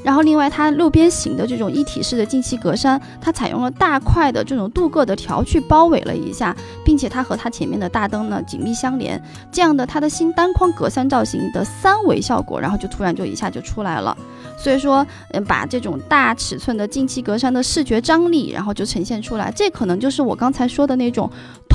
[0.03, 14.17] 然后另外，它六边形的这种一体式的进气格栅，它采用了大块的这种镀铬的条去包围了一下，并且它和它前面的大灯呢紧密相连，这样的它的新单框格栅造型的三维效果，然后就突然就一下就出来了。
[14.57, 21.29] 所以说，嗯，把这种大尺寸的进气格栅的视觉张力，然后就呈现出来，这可能就是我刚才说的那种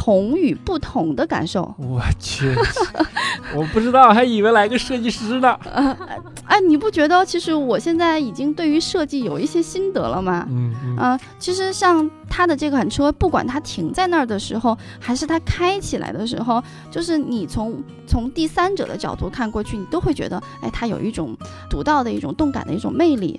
[0.07, 1.75] 同与不同的感受。
[1.77, 2.55] 我去，
[3.53, 5.59] 我不知道，还以为来个设计师呢。
[6.47, 10.47] 哎，你不觉得其实我现在已经对于设计有一些心得了吗？
[10.49, 21.35] 嗯嗯啊、其实像它的这款车，不管它停在那儿的时候，还是它开起来的时候，就是你从从第三者的角度看过去，你都会觉得，哎，它有一种
[21.69, 23.37] 独到的一种动感的一种魅力。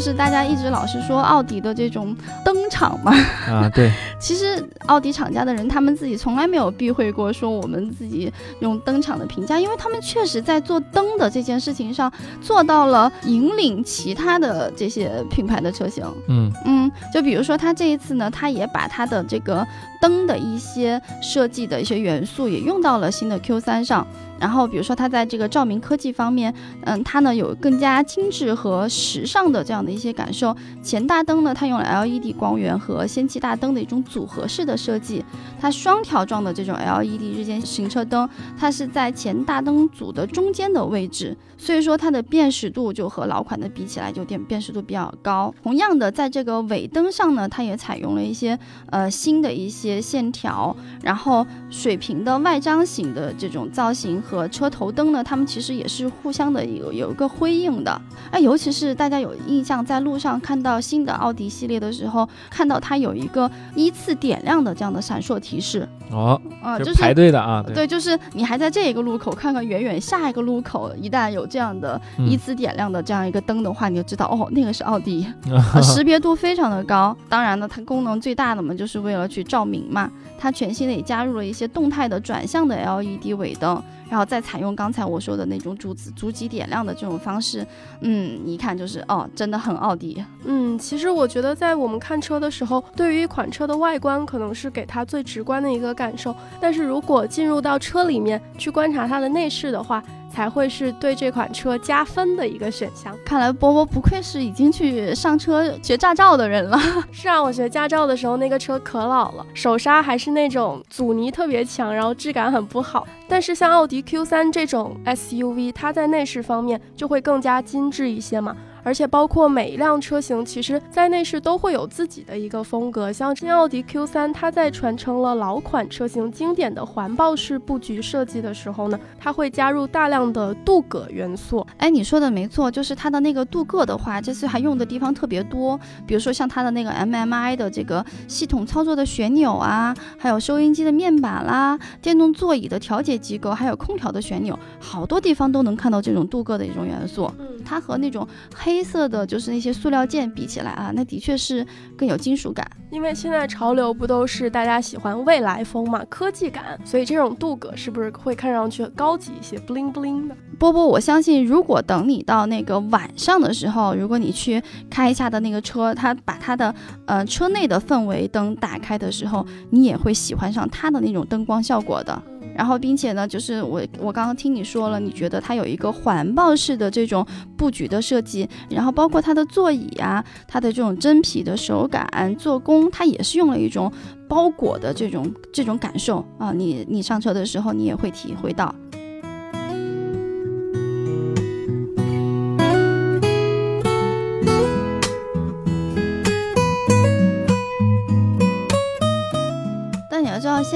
[0.00, 3.12] 就是大家一直老是说奥迪的这种灯厂嘛，
[3.48, 12.10] 啊，对， 其实奥迪厂家的人，他们自己从来没有避讳过说我们自己用灯厂的评价，因为他们确实在做灯的这件事情上
[12.40, 16.04] 做到了引领其他的这些品牌的车型。
[16.28, 19.66] 嗯嗯，就比如说他这一次呢，他也把他的这个
[20.00, 24.06] 灯的一些设计的一些元素也用到了新的 Q 3上。
[24.38, 26.54] 然后比如说它在这个照明科技方面，
[26.84, 30.56] 嗯，它呢有更加精致和时尚的这样的一些感受。
[30.82, 35.24] 前大灯呢，它用了 LED 光源和氙气大灯的一种组合式的设计，
[35.58, 45.52] 它双条状的这种 LED 日间行车灯，它是在前大灯组的中间的位置，所以说它的辨识度就和老款的比起来就辨辨识度比较高。
[45.62, 48.58] 同样的，在这个尾灯上呢，它也采用了一些
[48.90, 58.00] 呃新的一些线条，然后水平的外张型的这种造型和车头灯呢，它们其实也是互相的有有一个辉映的。
[58.30, 77.16] 哎，尤其是大家有印象，在路上看到新的奥迪系列的时候，看到它有一个依次点亮的这样的闪烁提示，哦，啊、就是排队的啊，对，对，就是你还在这一个路口看看远远下一个路口，一旦有这样的嗯依次点亮的这样一个灯的话，你就知道哦，那个是奥迪，呃 识别度非常的高。
[77.28, 80.10] 当然呢，它功能最大的嘛，就是为了去照明嘛。
[80.42, 87.66] 它全新的也加入了一些动态的转向的 LED 尾灯，然后再采用刚才我说的那种主子主级点亮的这种方式，
[88.00, 90.24] 嗯，一看就是哦，真的很奥迪。
[90.46, 103.14] 嗯，其实我觉得在我们看车的时候，对于一款车的外观可能是给它最直观的一个感受，但是如果进入到车里面去观察它的内饰的话，才会是对这款车加分的一个选项。
[103.22, 106.78] 看来波波不愧是已经去上车学驾照的人了。
[107.12, 113.06] 是啊，我学驾照的时候那个车可老了，手刹还是那种阻尼特别强，然后质感很不好。
[113.28, 118.56] 但是像奥迪 Q3 这种 SUV，它在内饰方面就会更加精致一些嘛。
[118.82, 123.12] 而且包括每一辆车型，其实在内饰都会有自己的一个风格。
[123.12, 131.66] 像新奥迪 Q3，它在传承了老款车型经典的环抱式布局设计的时候呢，它会加入大量的镀铬元素。
[131.78, 147.30] 哎，你说的没错，就是它的那个镀铬的话，这次还用的地方特别多，比如说像它的那个 MMI 的这个系统操作的旋钮啊，还有收音机的面板啦，电动座椅的调节机构，还有空调的旋钮，好多地方都能看到这种镀铬的一种元素。
[147.38, 151.66] 嗯，它和那种黑色的，就是那些塑料件比起来啊，那的确是
[151.96, 152.64] 更有金属感。
[152.90, 160.36] 因为现在潮流不都是大家喜欢未来风嘛，科技感，所以这种镀铬是不是会看上去高级一些，bling bling 的？
[160.58, 166.74] 波波，我相信，如果等你到那个晚上的时候，如果你去开一下的那个车，它把它的
[167.06, 172.20] 呃车内的氛围灯打开的时候，你也会喜欢上它的那种灯光效果的。
[172.54, 177.26] 然后，并且呢，就是我我刚刚听你说了，你觉得它有一个环抱式的这种
[177.56, 183.90] 布局的设计，然后包括它的座椅啊，它的这种真皮的手感、做工，它也是用了一种
[184.28, 186.52] 包裹的这种这种感受啊。
[186.52, 188.74] 你你上车的时候，你也会体会到。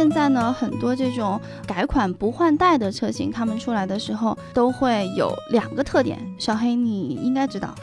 [0.05, 6.19] 现在呢，很多这种改款不换代的车型，他们出来的时候都会有两个特点。
[6.39, 7.75] 小黑，你应该知道，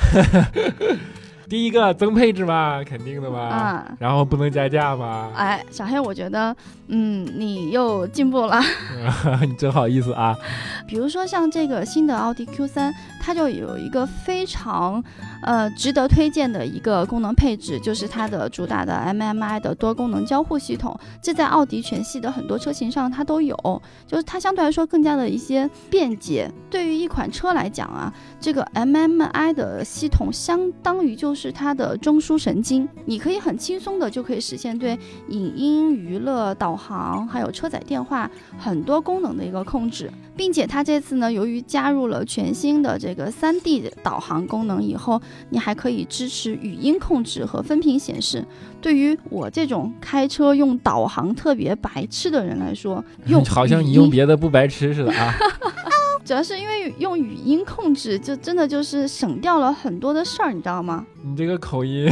[1.50, 3.40] 第一个增配置嘛，肯定的嘛。
[3.40, 3.92] 啊。
[3.98, 5.32] 然后不能加价嘛。
[5.36, 6.56] 哎，小黑，我觉得，
[6.90, 8.62] 嗯，你又进步了。
[9.42, 10.38] 你真好意思啊。
[10.88, 15.04] 比如说像这个新的奥迪 Q 三它就有一个非常，
[15.42, 20.98] 呃，值得推荐的一个功能配置，就是它的主打的 MMI 的多功能交互系统。
[21.22, 23.56] 这在奥迪全系的很多车型上它都有，
[24.06, 26.52] 就是它相对来说更加的一些便捷。
[26.70, 34.98] 对于一款车来讲啊，这个 MMI 的系统相当于就是它的中枢神经，你可以很轻松的就可以实现对
[35.30, 40.12] 影音、娱乐、导航还有车载电话很多功能的一个控制。
[40.34, 48.46] 并且它这次呢，由于加入了全新的这个三 D 导航功能以后，你还可以支持语音控制和分屏显示。
[48.82, 55.34] 对于我这种开车用导航特别白痴的人来说， 用好像你用别的不白痴似的啊。
[56.24, 61.04] 主要是因为用语音控制，就真的就是省掉了很多的事儿，你知道吗？
[61.24, 62.08] 你这个口音，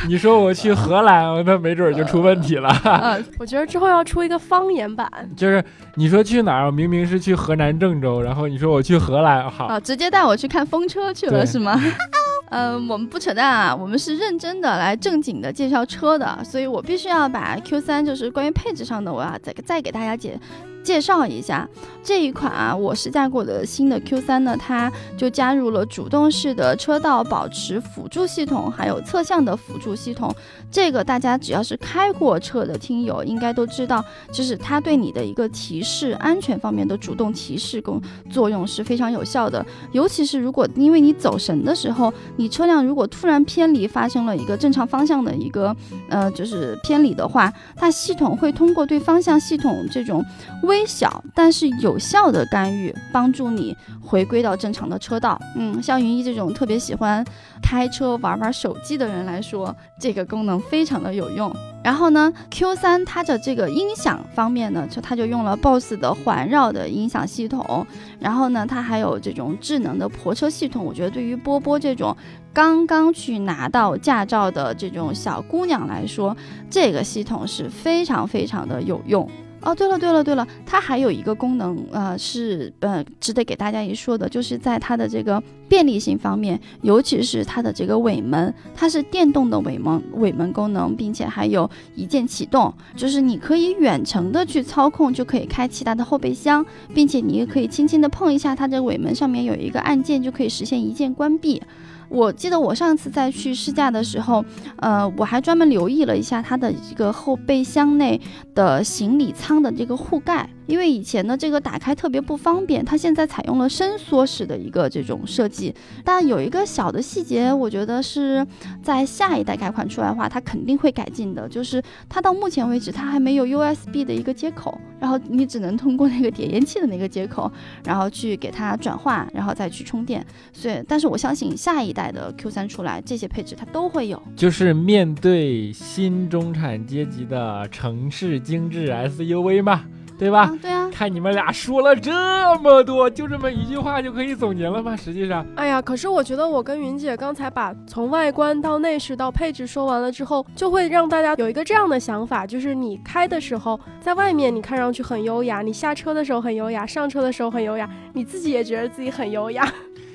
[0.08, 2.68] 你说我去荷兰，那没准儿就出问题了。
[2.84, 5.08] 呃，我觉得之后要出一个方言版。
[5.36, 5.62] 就是
[5.94, 11.80] 你说去哪儿，我明明是去河南郑州，然后你说我去荷兰，好，啊，直接带我去看风车去了是吗？
[12.50, 20.36] 嗯，我们不扯淡啊，我们是认真的来正经的介绍车的，所以我必须要把 Q 三就是关于配置上的，我要再再给大家介
[20.82, 21.68] 介绍一下
[22.02, 30.34] 这一款啊，我试驾过的新的 Q3 呢，它就加入了主动式的车道保持辅助系统，还有侧向的辅助系统。
[30.70, 38.00] 这个大家只要是开过车的听友应该都知道，就是它对你的一个提示安全方面的主动提示功
[38.30, 39.64] 作用是非常有效的。
[39.92, 45.74] 尤其是如果因为你走神的时候，你车辆如果突然偏离，发生了一个正常方向的一个
[46.08, 50.24] 呃就是偏离的话，它系统会通过对方向系统这种
[50.70, 55.36] 微小但是有效的干预，帮助你回归到正常的车道。
[55.56, 57.24] 嗯，像云一这种特别喜欢
[57.60, 61.52] 开车玩玩手机的人来说，这个功能非常的有用。
[61.82, 67.84] 然后呢，Q3 它的这个音响方面呢，就它就用了 BOSS 的环绕的音响系统，
[68.20, 70.84] 然后呢，它还有这种智能的泊车系统。
[70.84, 72.16] 我觉得对于波波这种
[72.52, 76.36] 刚刚去拿到驾照的这种小姑娘来说，
[76.70, 79.28] 这个系统是非常非常的有用。
[79.62, 101.62] 哦，对了对了对了，它还有一个功能，呃，是呃值得给大家一说的，就是在它的这个便利性方面，尤其是它的这个尾门，它是电动的尾门尾门功能，并且还有一键启动，就是你可以远程的去操控，就可以开启它的后备箱，并且你也可以轻轻的碰一下它的尾门上面有一个按键，就可以实现一键关闭。
[102.10, 104.44] 我记得我上次在去试驾的时候，
[104.78, 108.20] 呃，我还专门留意了一下它的一个后备箱内
[108.52, 115.74] 的行李舱的这个护盖，因为以前的这个打开特别不方便，它现在采用了伸缩式的一个这种设计。
[116.04, 118.46] 但有一个小的细节，我觉得是
[118.80, 127.50] 在下一代改款出来的话，它肯定会改进的，就是它到目前为止它还没有 USB 的一个接口，然后你只能通过那个点烟器的那个接口，
[127.84, 130.24] 然后去给它转化，然后再去充电。
[130.52, 134.22] 所以，但是我相信下一代的 Q3 出来，这些配置它都会有。
[134.36, 139.84] 就是面对新中产阶级的城市精致 SUV 嘛，
[140.20, 140.42] 对吧？
[140.42, 142.12] 啊，对啊，看你们俩说了这
[142.58, 144.94] 么多，就这么一句话就可以总结了吗？
[144.94, 159.66] 实际上，哎呀，可是我觉得我跟云姐刚才把从外观到内饰到配置说完了之后，就会让大家有一个这样的想法，就是你开的时候在外面你看上去很优雅，你下车的时候很优雅，上车的时候很优雅，你自己也觉得自己很优雅。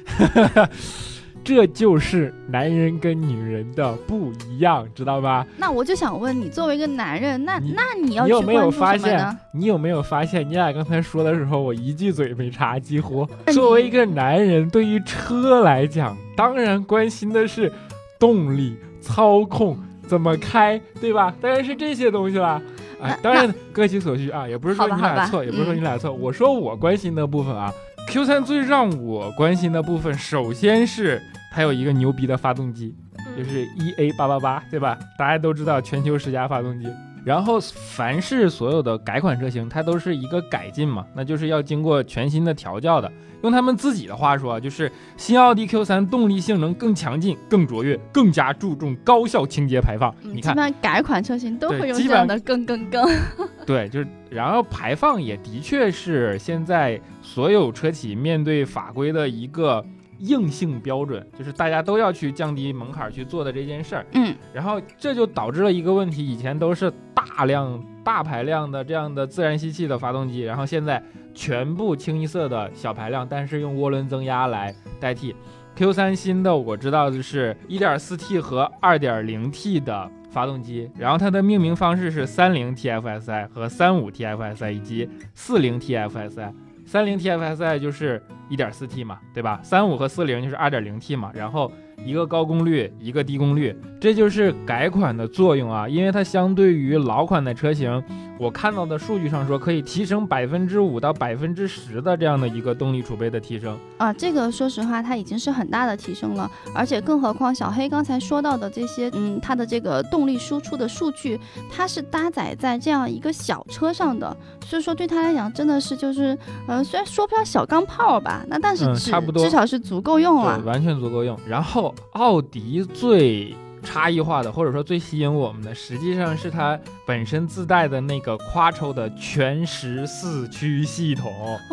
[1.45, 5.45] 这就是男人跟女人的不一样，知道吧？
[5.57, 9.37] 那我就想问你，作为一个男人，那你那你要有没有发现？
[9.53, 13.27] 你有没有发现，你俩刚才说的时候，我一句嘴没插，几乎。
[13.53, 17.71] 作为一个男人，对于车来讲，当然关心的是
[18.17, 19.77] 动力、操控、
[20.07, 21.31] 怎么开，对吧？
[21.39, 22.59] 当然是这些东西啦。
[22.99, 26.11] 哎，当然各取所需啊，也不是说你俩错，也不是说嗯你俩错。
[26.11, 27.71] 我说我关心的部分啊
[28.08, 32.95] ，Q 3最让我关心的部分，首先是它有一个牛逼的发动机，
[33.36, 34.97] 就嗯是 EA 八八八，对吧？
[35.18, 36.88] 大家都知道全球十佳发动机。
[37.26, 43.11] 然后，凡是所有的改款车型，它都是一个改进嘛，那就是要经过全新的调教的。
[43.41, 50.13] 用他们自己的话说，就是新奥迪 Q3 动力性能更强劲、更卓越，更加注重高效清洁排放。
[50.21, 53.07] 嗯，你看基本，上改款车型都会用这样的更更更。
[53.65, 59.84] 对，就是然后排放也的确是现在所有车企面对法规的一个
[60.19, 64.05] 硬性标准，就是大家都要去降低门槛去做的这件事儿。
[64.13, 66.91] 嗯，然后这就导致了一个问题，以前都是
[67.26, 71.01] 大量大排量的这样的自然吸气的发动机，然后现在
[71.34, 75.36] 全部清一色的小排量，但是用涡轮增压来代替。
[75.76, 86.53] Q 3新的我知道的是 1.4T 和 2.0T 的发动机，然后它的命名方式是 30TFSI 和 35TFSI 以及 40TFSI。
[86.88, 88.21] 30TFSI 就是
[88.51, 91.71] 1.4T 嘛，对吧？35和40就是 2.0T 嘛，然后
[92.03, 95.87] 一个高功率，一个低功率，这就是改款的作用啊。
[95.87, 98.03] 因为它相对于老款的车型，
[98.37, 103.77] 我看到的数据上说可以提升百分之五到百分之十的这样的一个动力储备的提升。
[103.97, 111.39] 啊，这个说实话，它已经是很大的提升了，而且更何况小黑刚才说到的这些，嗯，它的这个动力输出的数据，
[111.71, 114.35] 它是搭载在这样一个小车上的，
[114.65, 116.37] 所以说对它来讲真的是就是，
[116.67, 120.65] 呃，虽然说不上小钢炮吧，那但是差不多至少是足够用了对，。
[120.65, 121.37] 完全足够用。
[121.47, 131.31] 然后奥迪最差异化的，或者说最吸引我们的，实际上是它本身自带的那个 Quattro 的全时四驱系统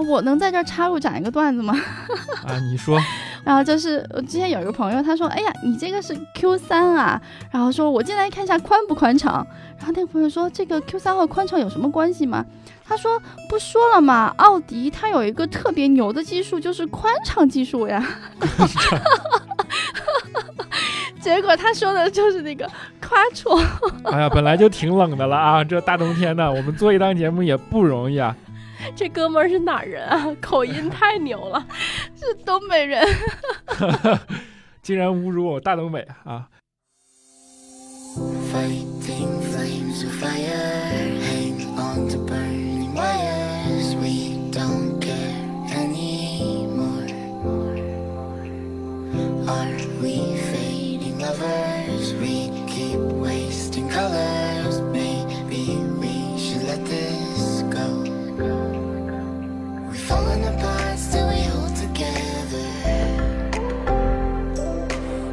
[0.08, 1.74] 我能在这儿插入讲一个段子吗？
[2.46, 2.58] 啊。
[2.58, 3.00] 你说，
[3.44, 9.46] 然后就是我之前有一个朋友，他说：“哎呀，你这个是 Q 三啊。”然后说：“我进来看一下宽不宽敞。”
[9.78, 12.44] 然后那个朋友说：“这个 Q 三和宽敞有什么关系吗？”
[12.84, 18.06] 他说：“不说了嘛，奥迪它有一个特别牛的技术，就是宽敞技术呀。
[21.22, 22.68] ”结果他说的就是那个
[23.00, 23.62] Quattro，
[24.10, 28.36] 哎呀，本来就挺冷的了啊，这大冬天的，我们做一档节目也不容易啊。
[28.96, 30.26] 这哥们儿是哪儿人啊？
[30.40, 31.64] 口音太牛了。
[32.18, 33.06] 是东北人。
[34.82, 36.48] 竟然侮辱我大东北啊
[38.52, 40.04] ！Fighting flames
[53.92, 54.80] colors.
[54.90, 57.86] Maybe we should let this go.
[59.90, 62.68] We've fallen apart, still we hold together.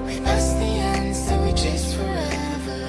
[0.05, 2.81] We've passed the end, still we chase forever.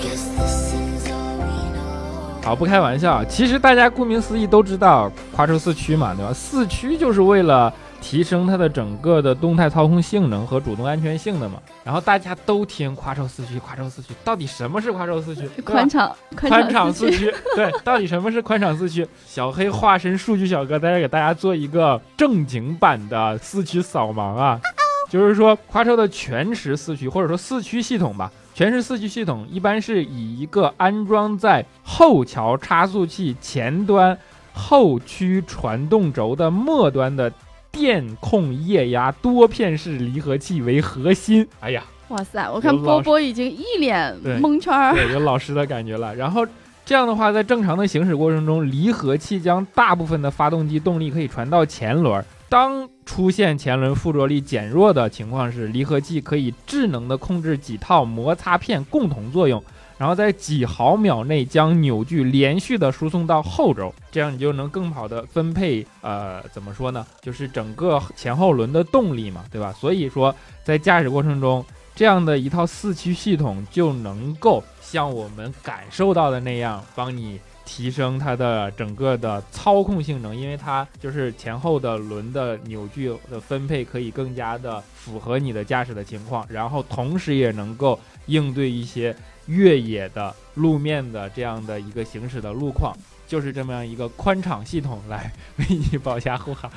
[0.00, 2.42] Guess this is all we know.
[2.42, 6.32] 好，不开玩笑，其实大家顾名思义都知道夸出四驱嘛，对吧？
[6.32, 11.62] 四驱就是为了提升它的整个的动态操控性能和主动安全性的嘛。
[11.84, 15.48] 然后大家都听夸抽四驱，夸抽四驱，到底什么是夸抽四驱？
[15.64, 19.06] 宽敞宽敞四驱， 对，到底什么是宽敞四驱？
[19.26, 24.60] 小黑化身数据小哥，在这给大家做一个正经版的四驱扫盲啊，
[25.08, 34.18] 就是说夸抽的全时四驱或者说四驱系统吧，全时四驱系统一般是以一个安装在后桥差速器前端
[34.52, 37.32] 后驱传动轴的末端的
[37.72, 41.48] 电控液压多片式离合器为核心。
[41.60, 42.48] 哎呀，哇塞！
[42.50, 44.94] 我看波波已经一脸对蒙圈儿。
[44.94, 46.14] 对，有老师的感觉了。
[46.14, 46.46] 然后
[46.84, 52.22] 这样的话，在正常的行驶过程中，离合器将大部分的发动机动力可以传到前轮。
[52.48, 59.64] 当出现前轮附着力减弱的情况时，离合器可以智能的控制几套摩擦片共同作用，
[60.02, 67.06] 然后在几毫秒内将扭矩连续的输送到后轴，这样你就能更好的分配，呃，怎么说呢？
[67.20, 69.72] 就是整个前后轮的动力嘛，对吧？
[69.72, 70.34] 所以说，
[70.64, 87.96] 在驾驶过程中，这样的一套四驱系统就能够像我们感受到的那样，帮你提升它的整个的操控性能，因为它就是前后的轮的扭矩的分配可以更加的符合你的驾驶的情况，然后同时也能够
[88.26, 89.14] 应对一些
[89.46, 92.94] 越野的路面的这样的一个行驶的路况。
[93.24, 96.70] 就是这么样一个宽敞系统来为你保驾护航。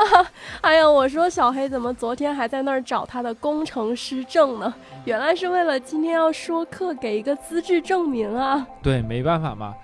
[0.60, 4.74] 哎呀，我说小黑怎么昨天还在那儿找他的工程师证呢？
[5.06, 8.66] 原来是为了今天要说课给一个资质证明啊！
[8.82, 9.74] 对，没办法嘛。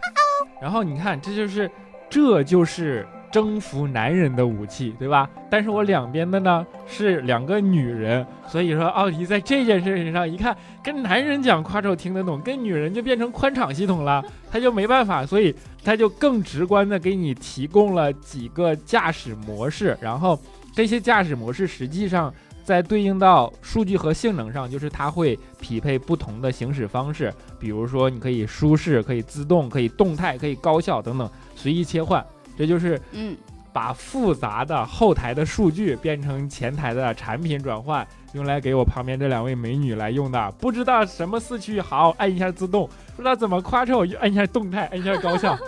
[0.61, 1.71] 然后你看，这就是，
[2.11, 5.29] 这就是征服男人的武器，对吧？
[5.49, 15.55] 但是我两边的呢是两个女人，所以说奥迪在这件事情上，一看跟男人讲夸手听得懂，跟女人就变成宽敞系统了，他就没办法，所以
[15.85, 20.39] 他就更直观的给你提供了几个驾驶模式，然后
[20.75, 22.33] 这些驾驶模式实际上。
[22.63, 32.25] 在对应到数据和性能上，就是它会匹配不同的行驶方式，比如说你可以舒适、可以自动、可以动态、可以高效等等，随意切换。
[32.61, 33.35] 这就是嗯，
[33.73, 40.51] 把复杂的后台的数据变成前台的产品转换，用来给我旁边这两位美女来用的。
[40.59, 45.57] 不知道什么四驱好，按一下自动；不知道怎么夸车，我就按一下动态，按一下高效。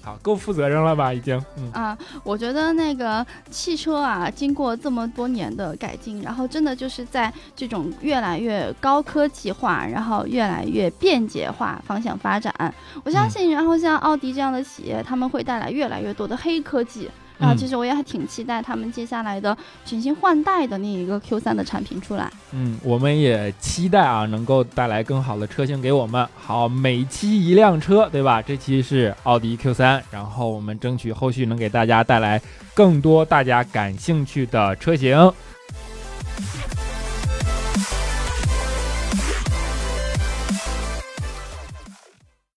[0.00, 1.12] 好，够负责任了吧？
[1.12, 1.70] 已经，嗯。
[1.72, 12.54] 啊，我觉得那个汽车啊，经过这么多年的改进，然后真的就是在这种越来越高科技化，然后越来越便捷化方向发展。
[13.02, 17.02] 我相信，然后像奥迪这样的企业，他们会带来越来越多的黑科技。
[17.04, 17.10] 然
[17.46, 22.30] 后嗯其实我也还挺期待他们接下来的全新换代的那一个 Q 3的产品出来。
[22.52, 26.26] 嗯，我们也期待啊，能够带来更好的车型给我们。
[26.34, 28.40] 好，每期一辆车，对吧？
[28.40, 32.40] 这期是奥迪 Q 3然后我们争取后续能给大家带来
[32.72, 35.30] 更多大家感兴趣的车型。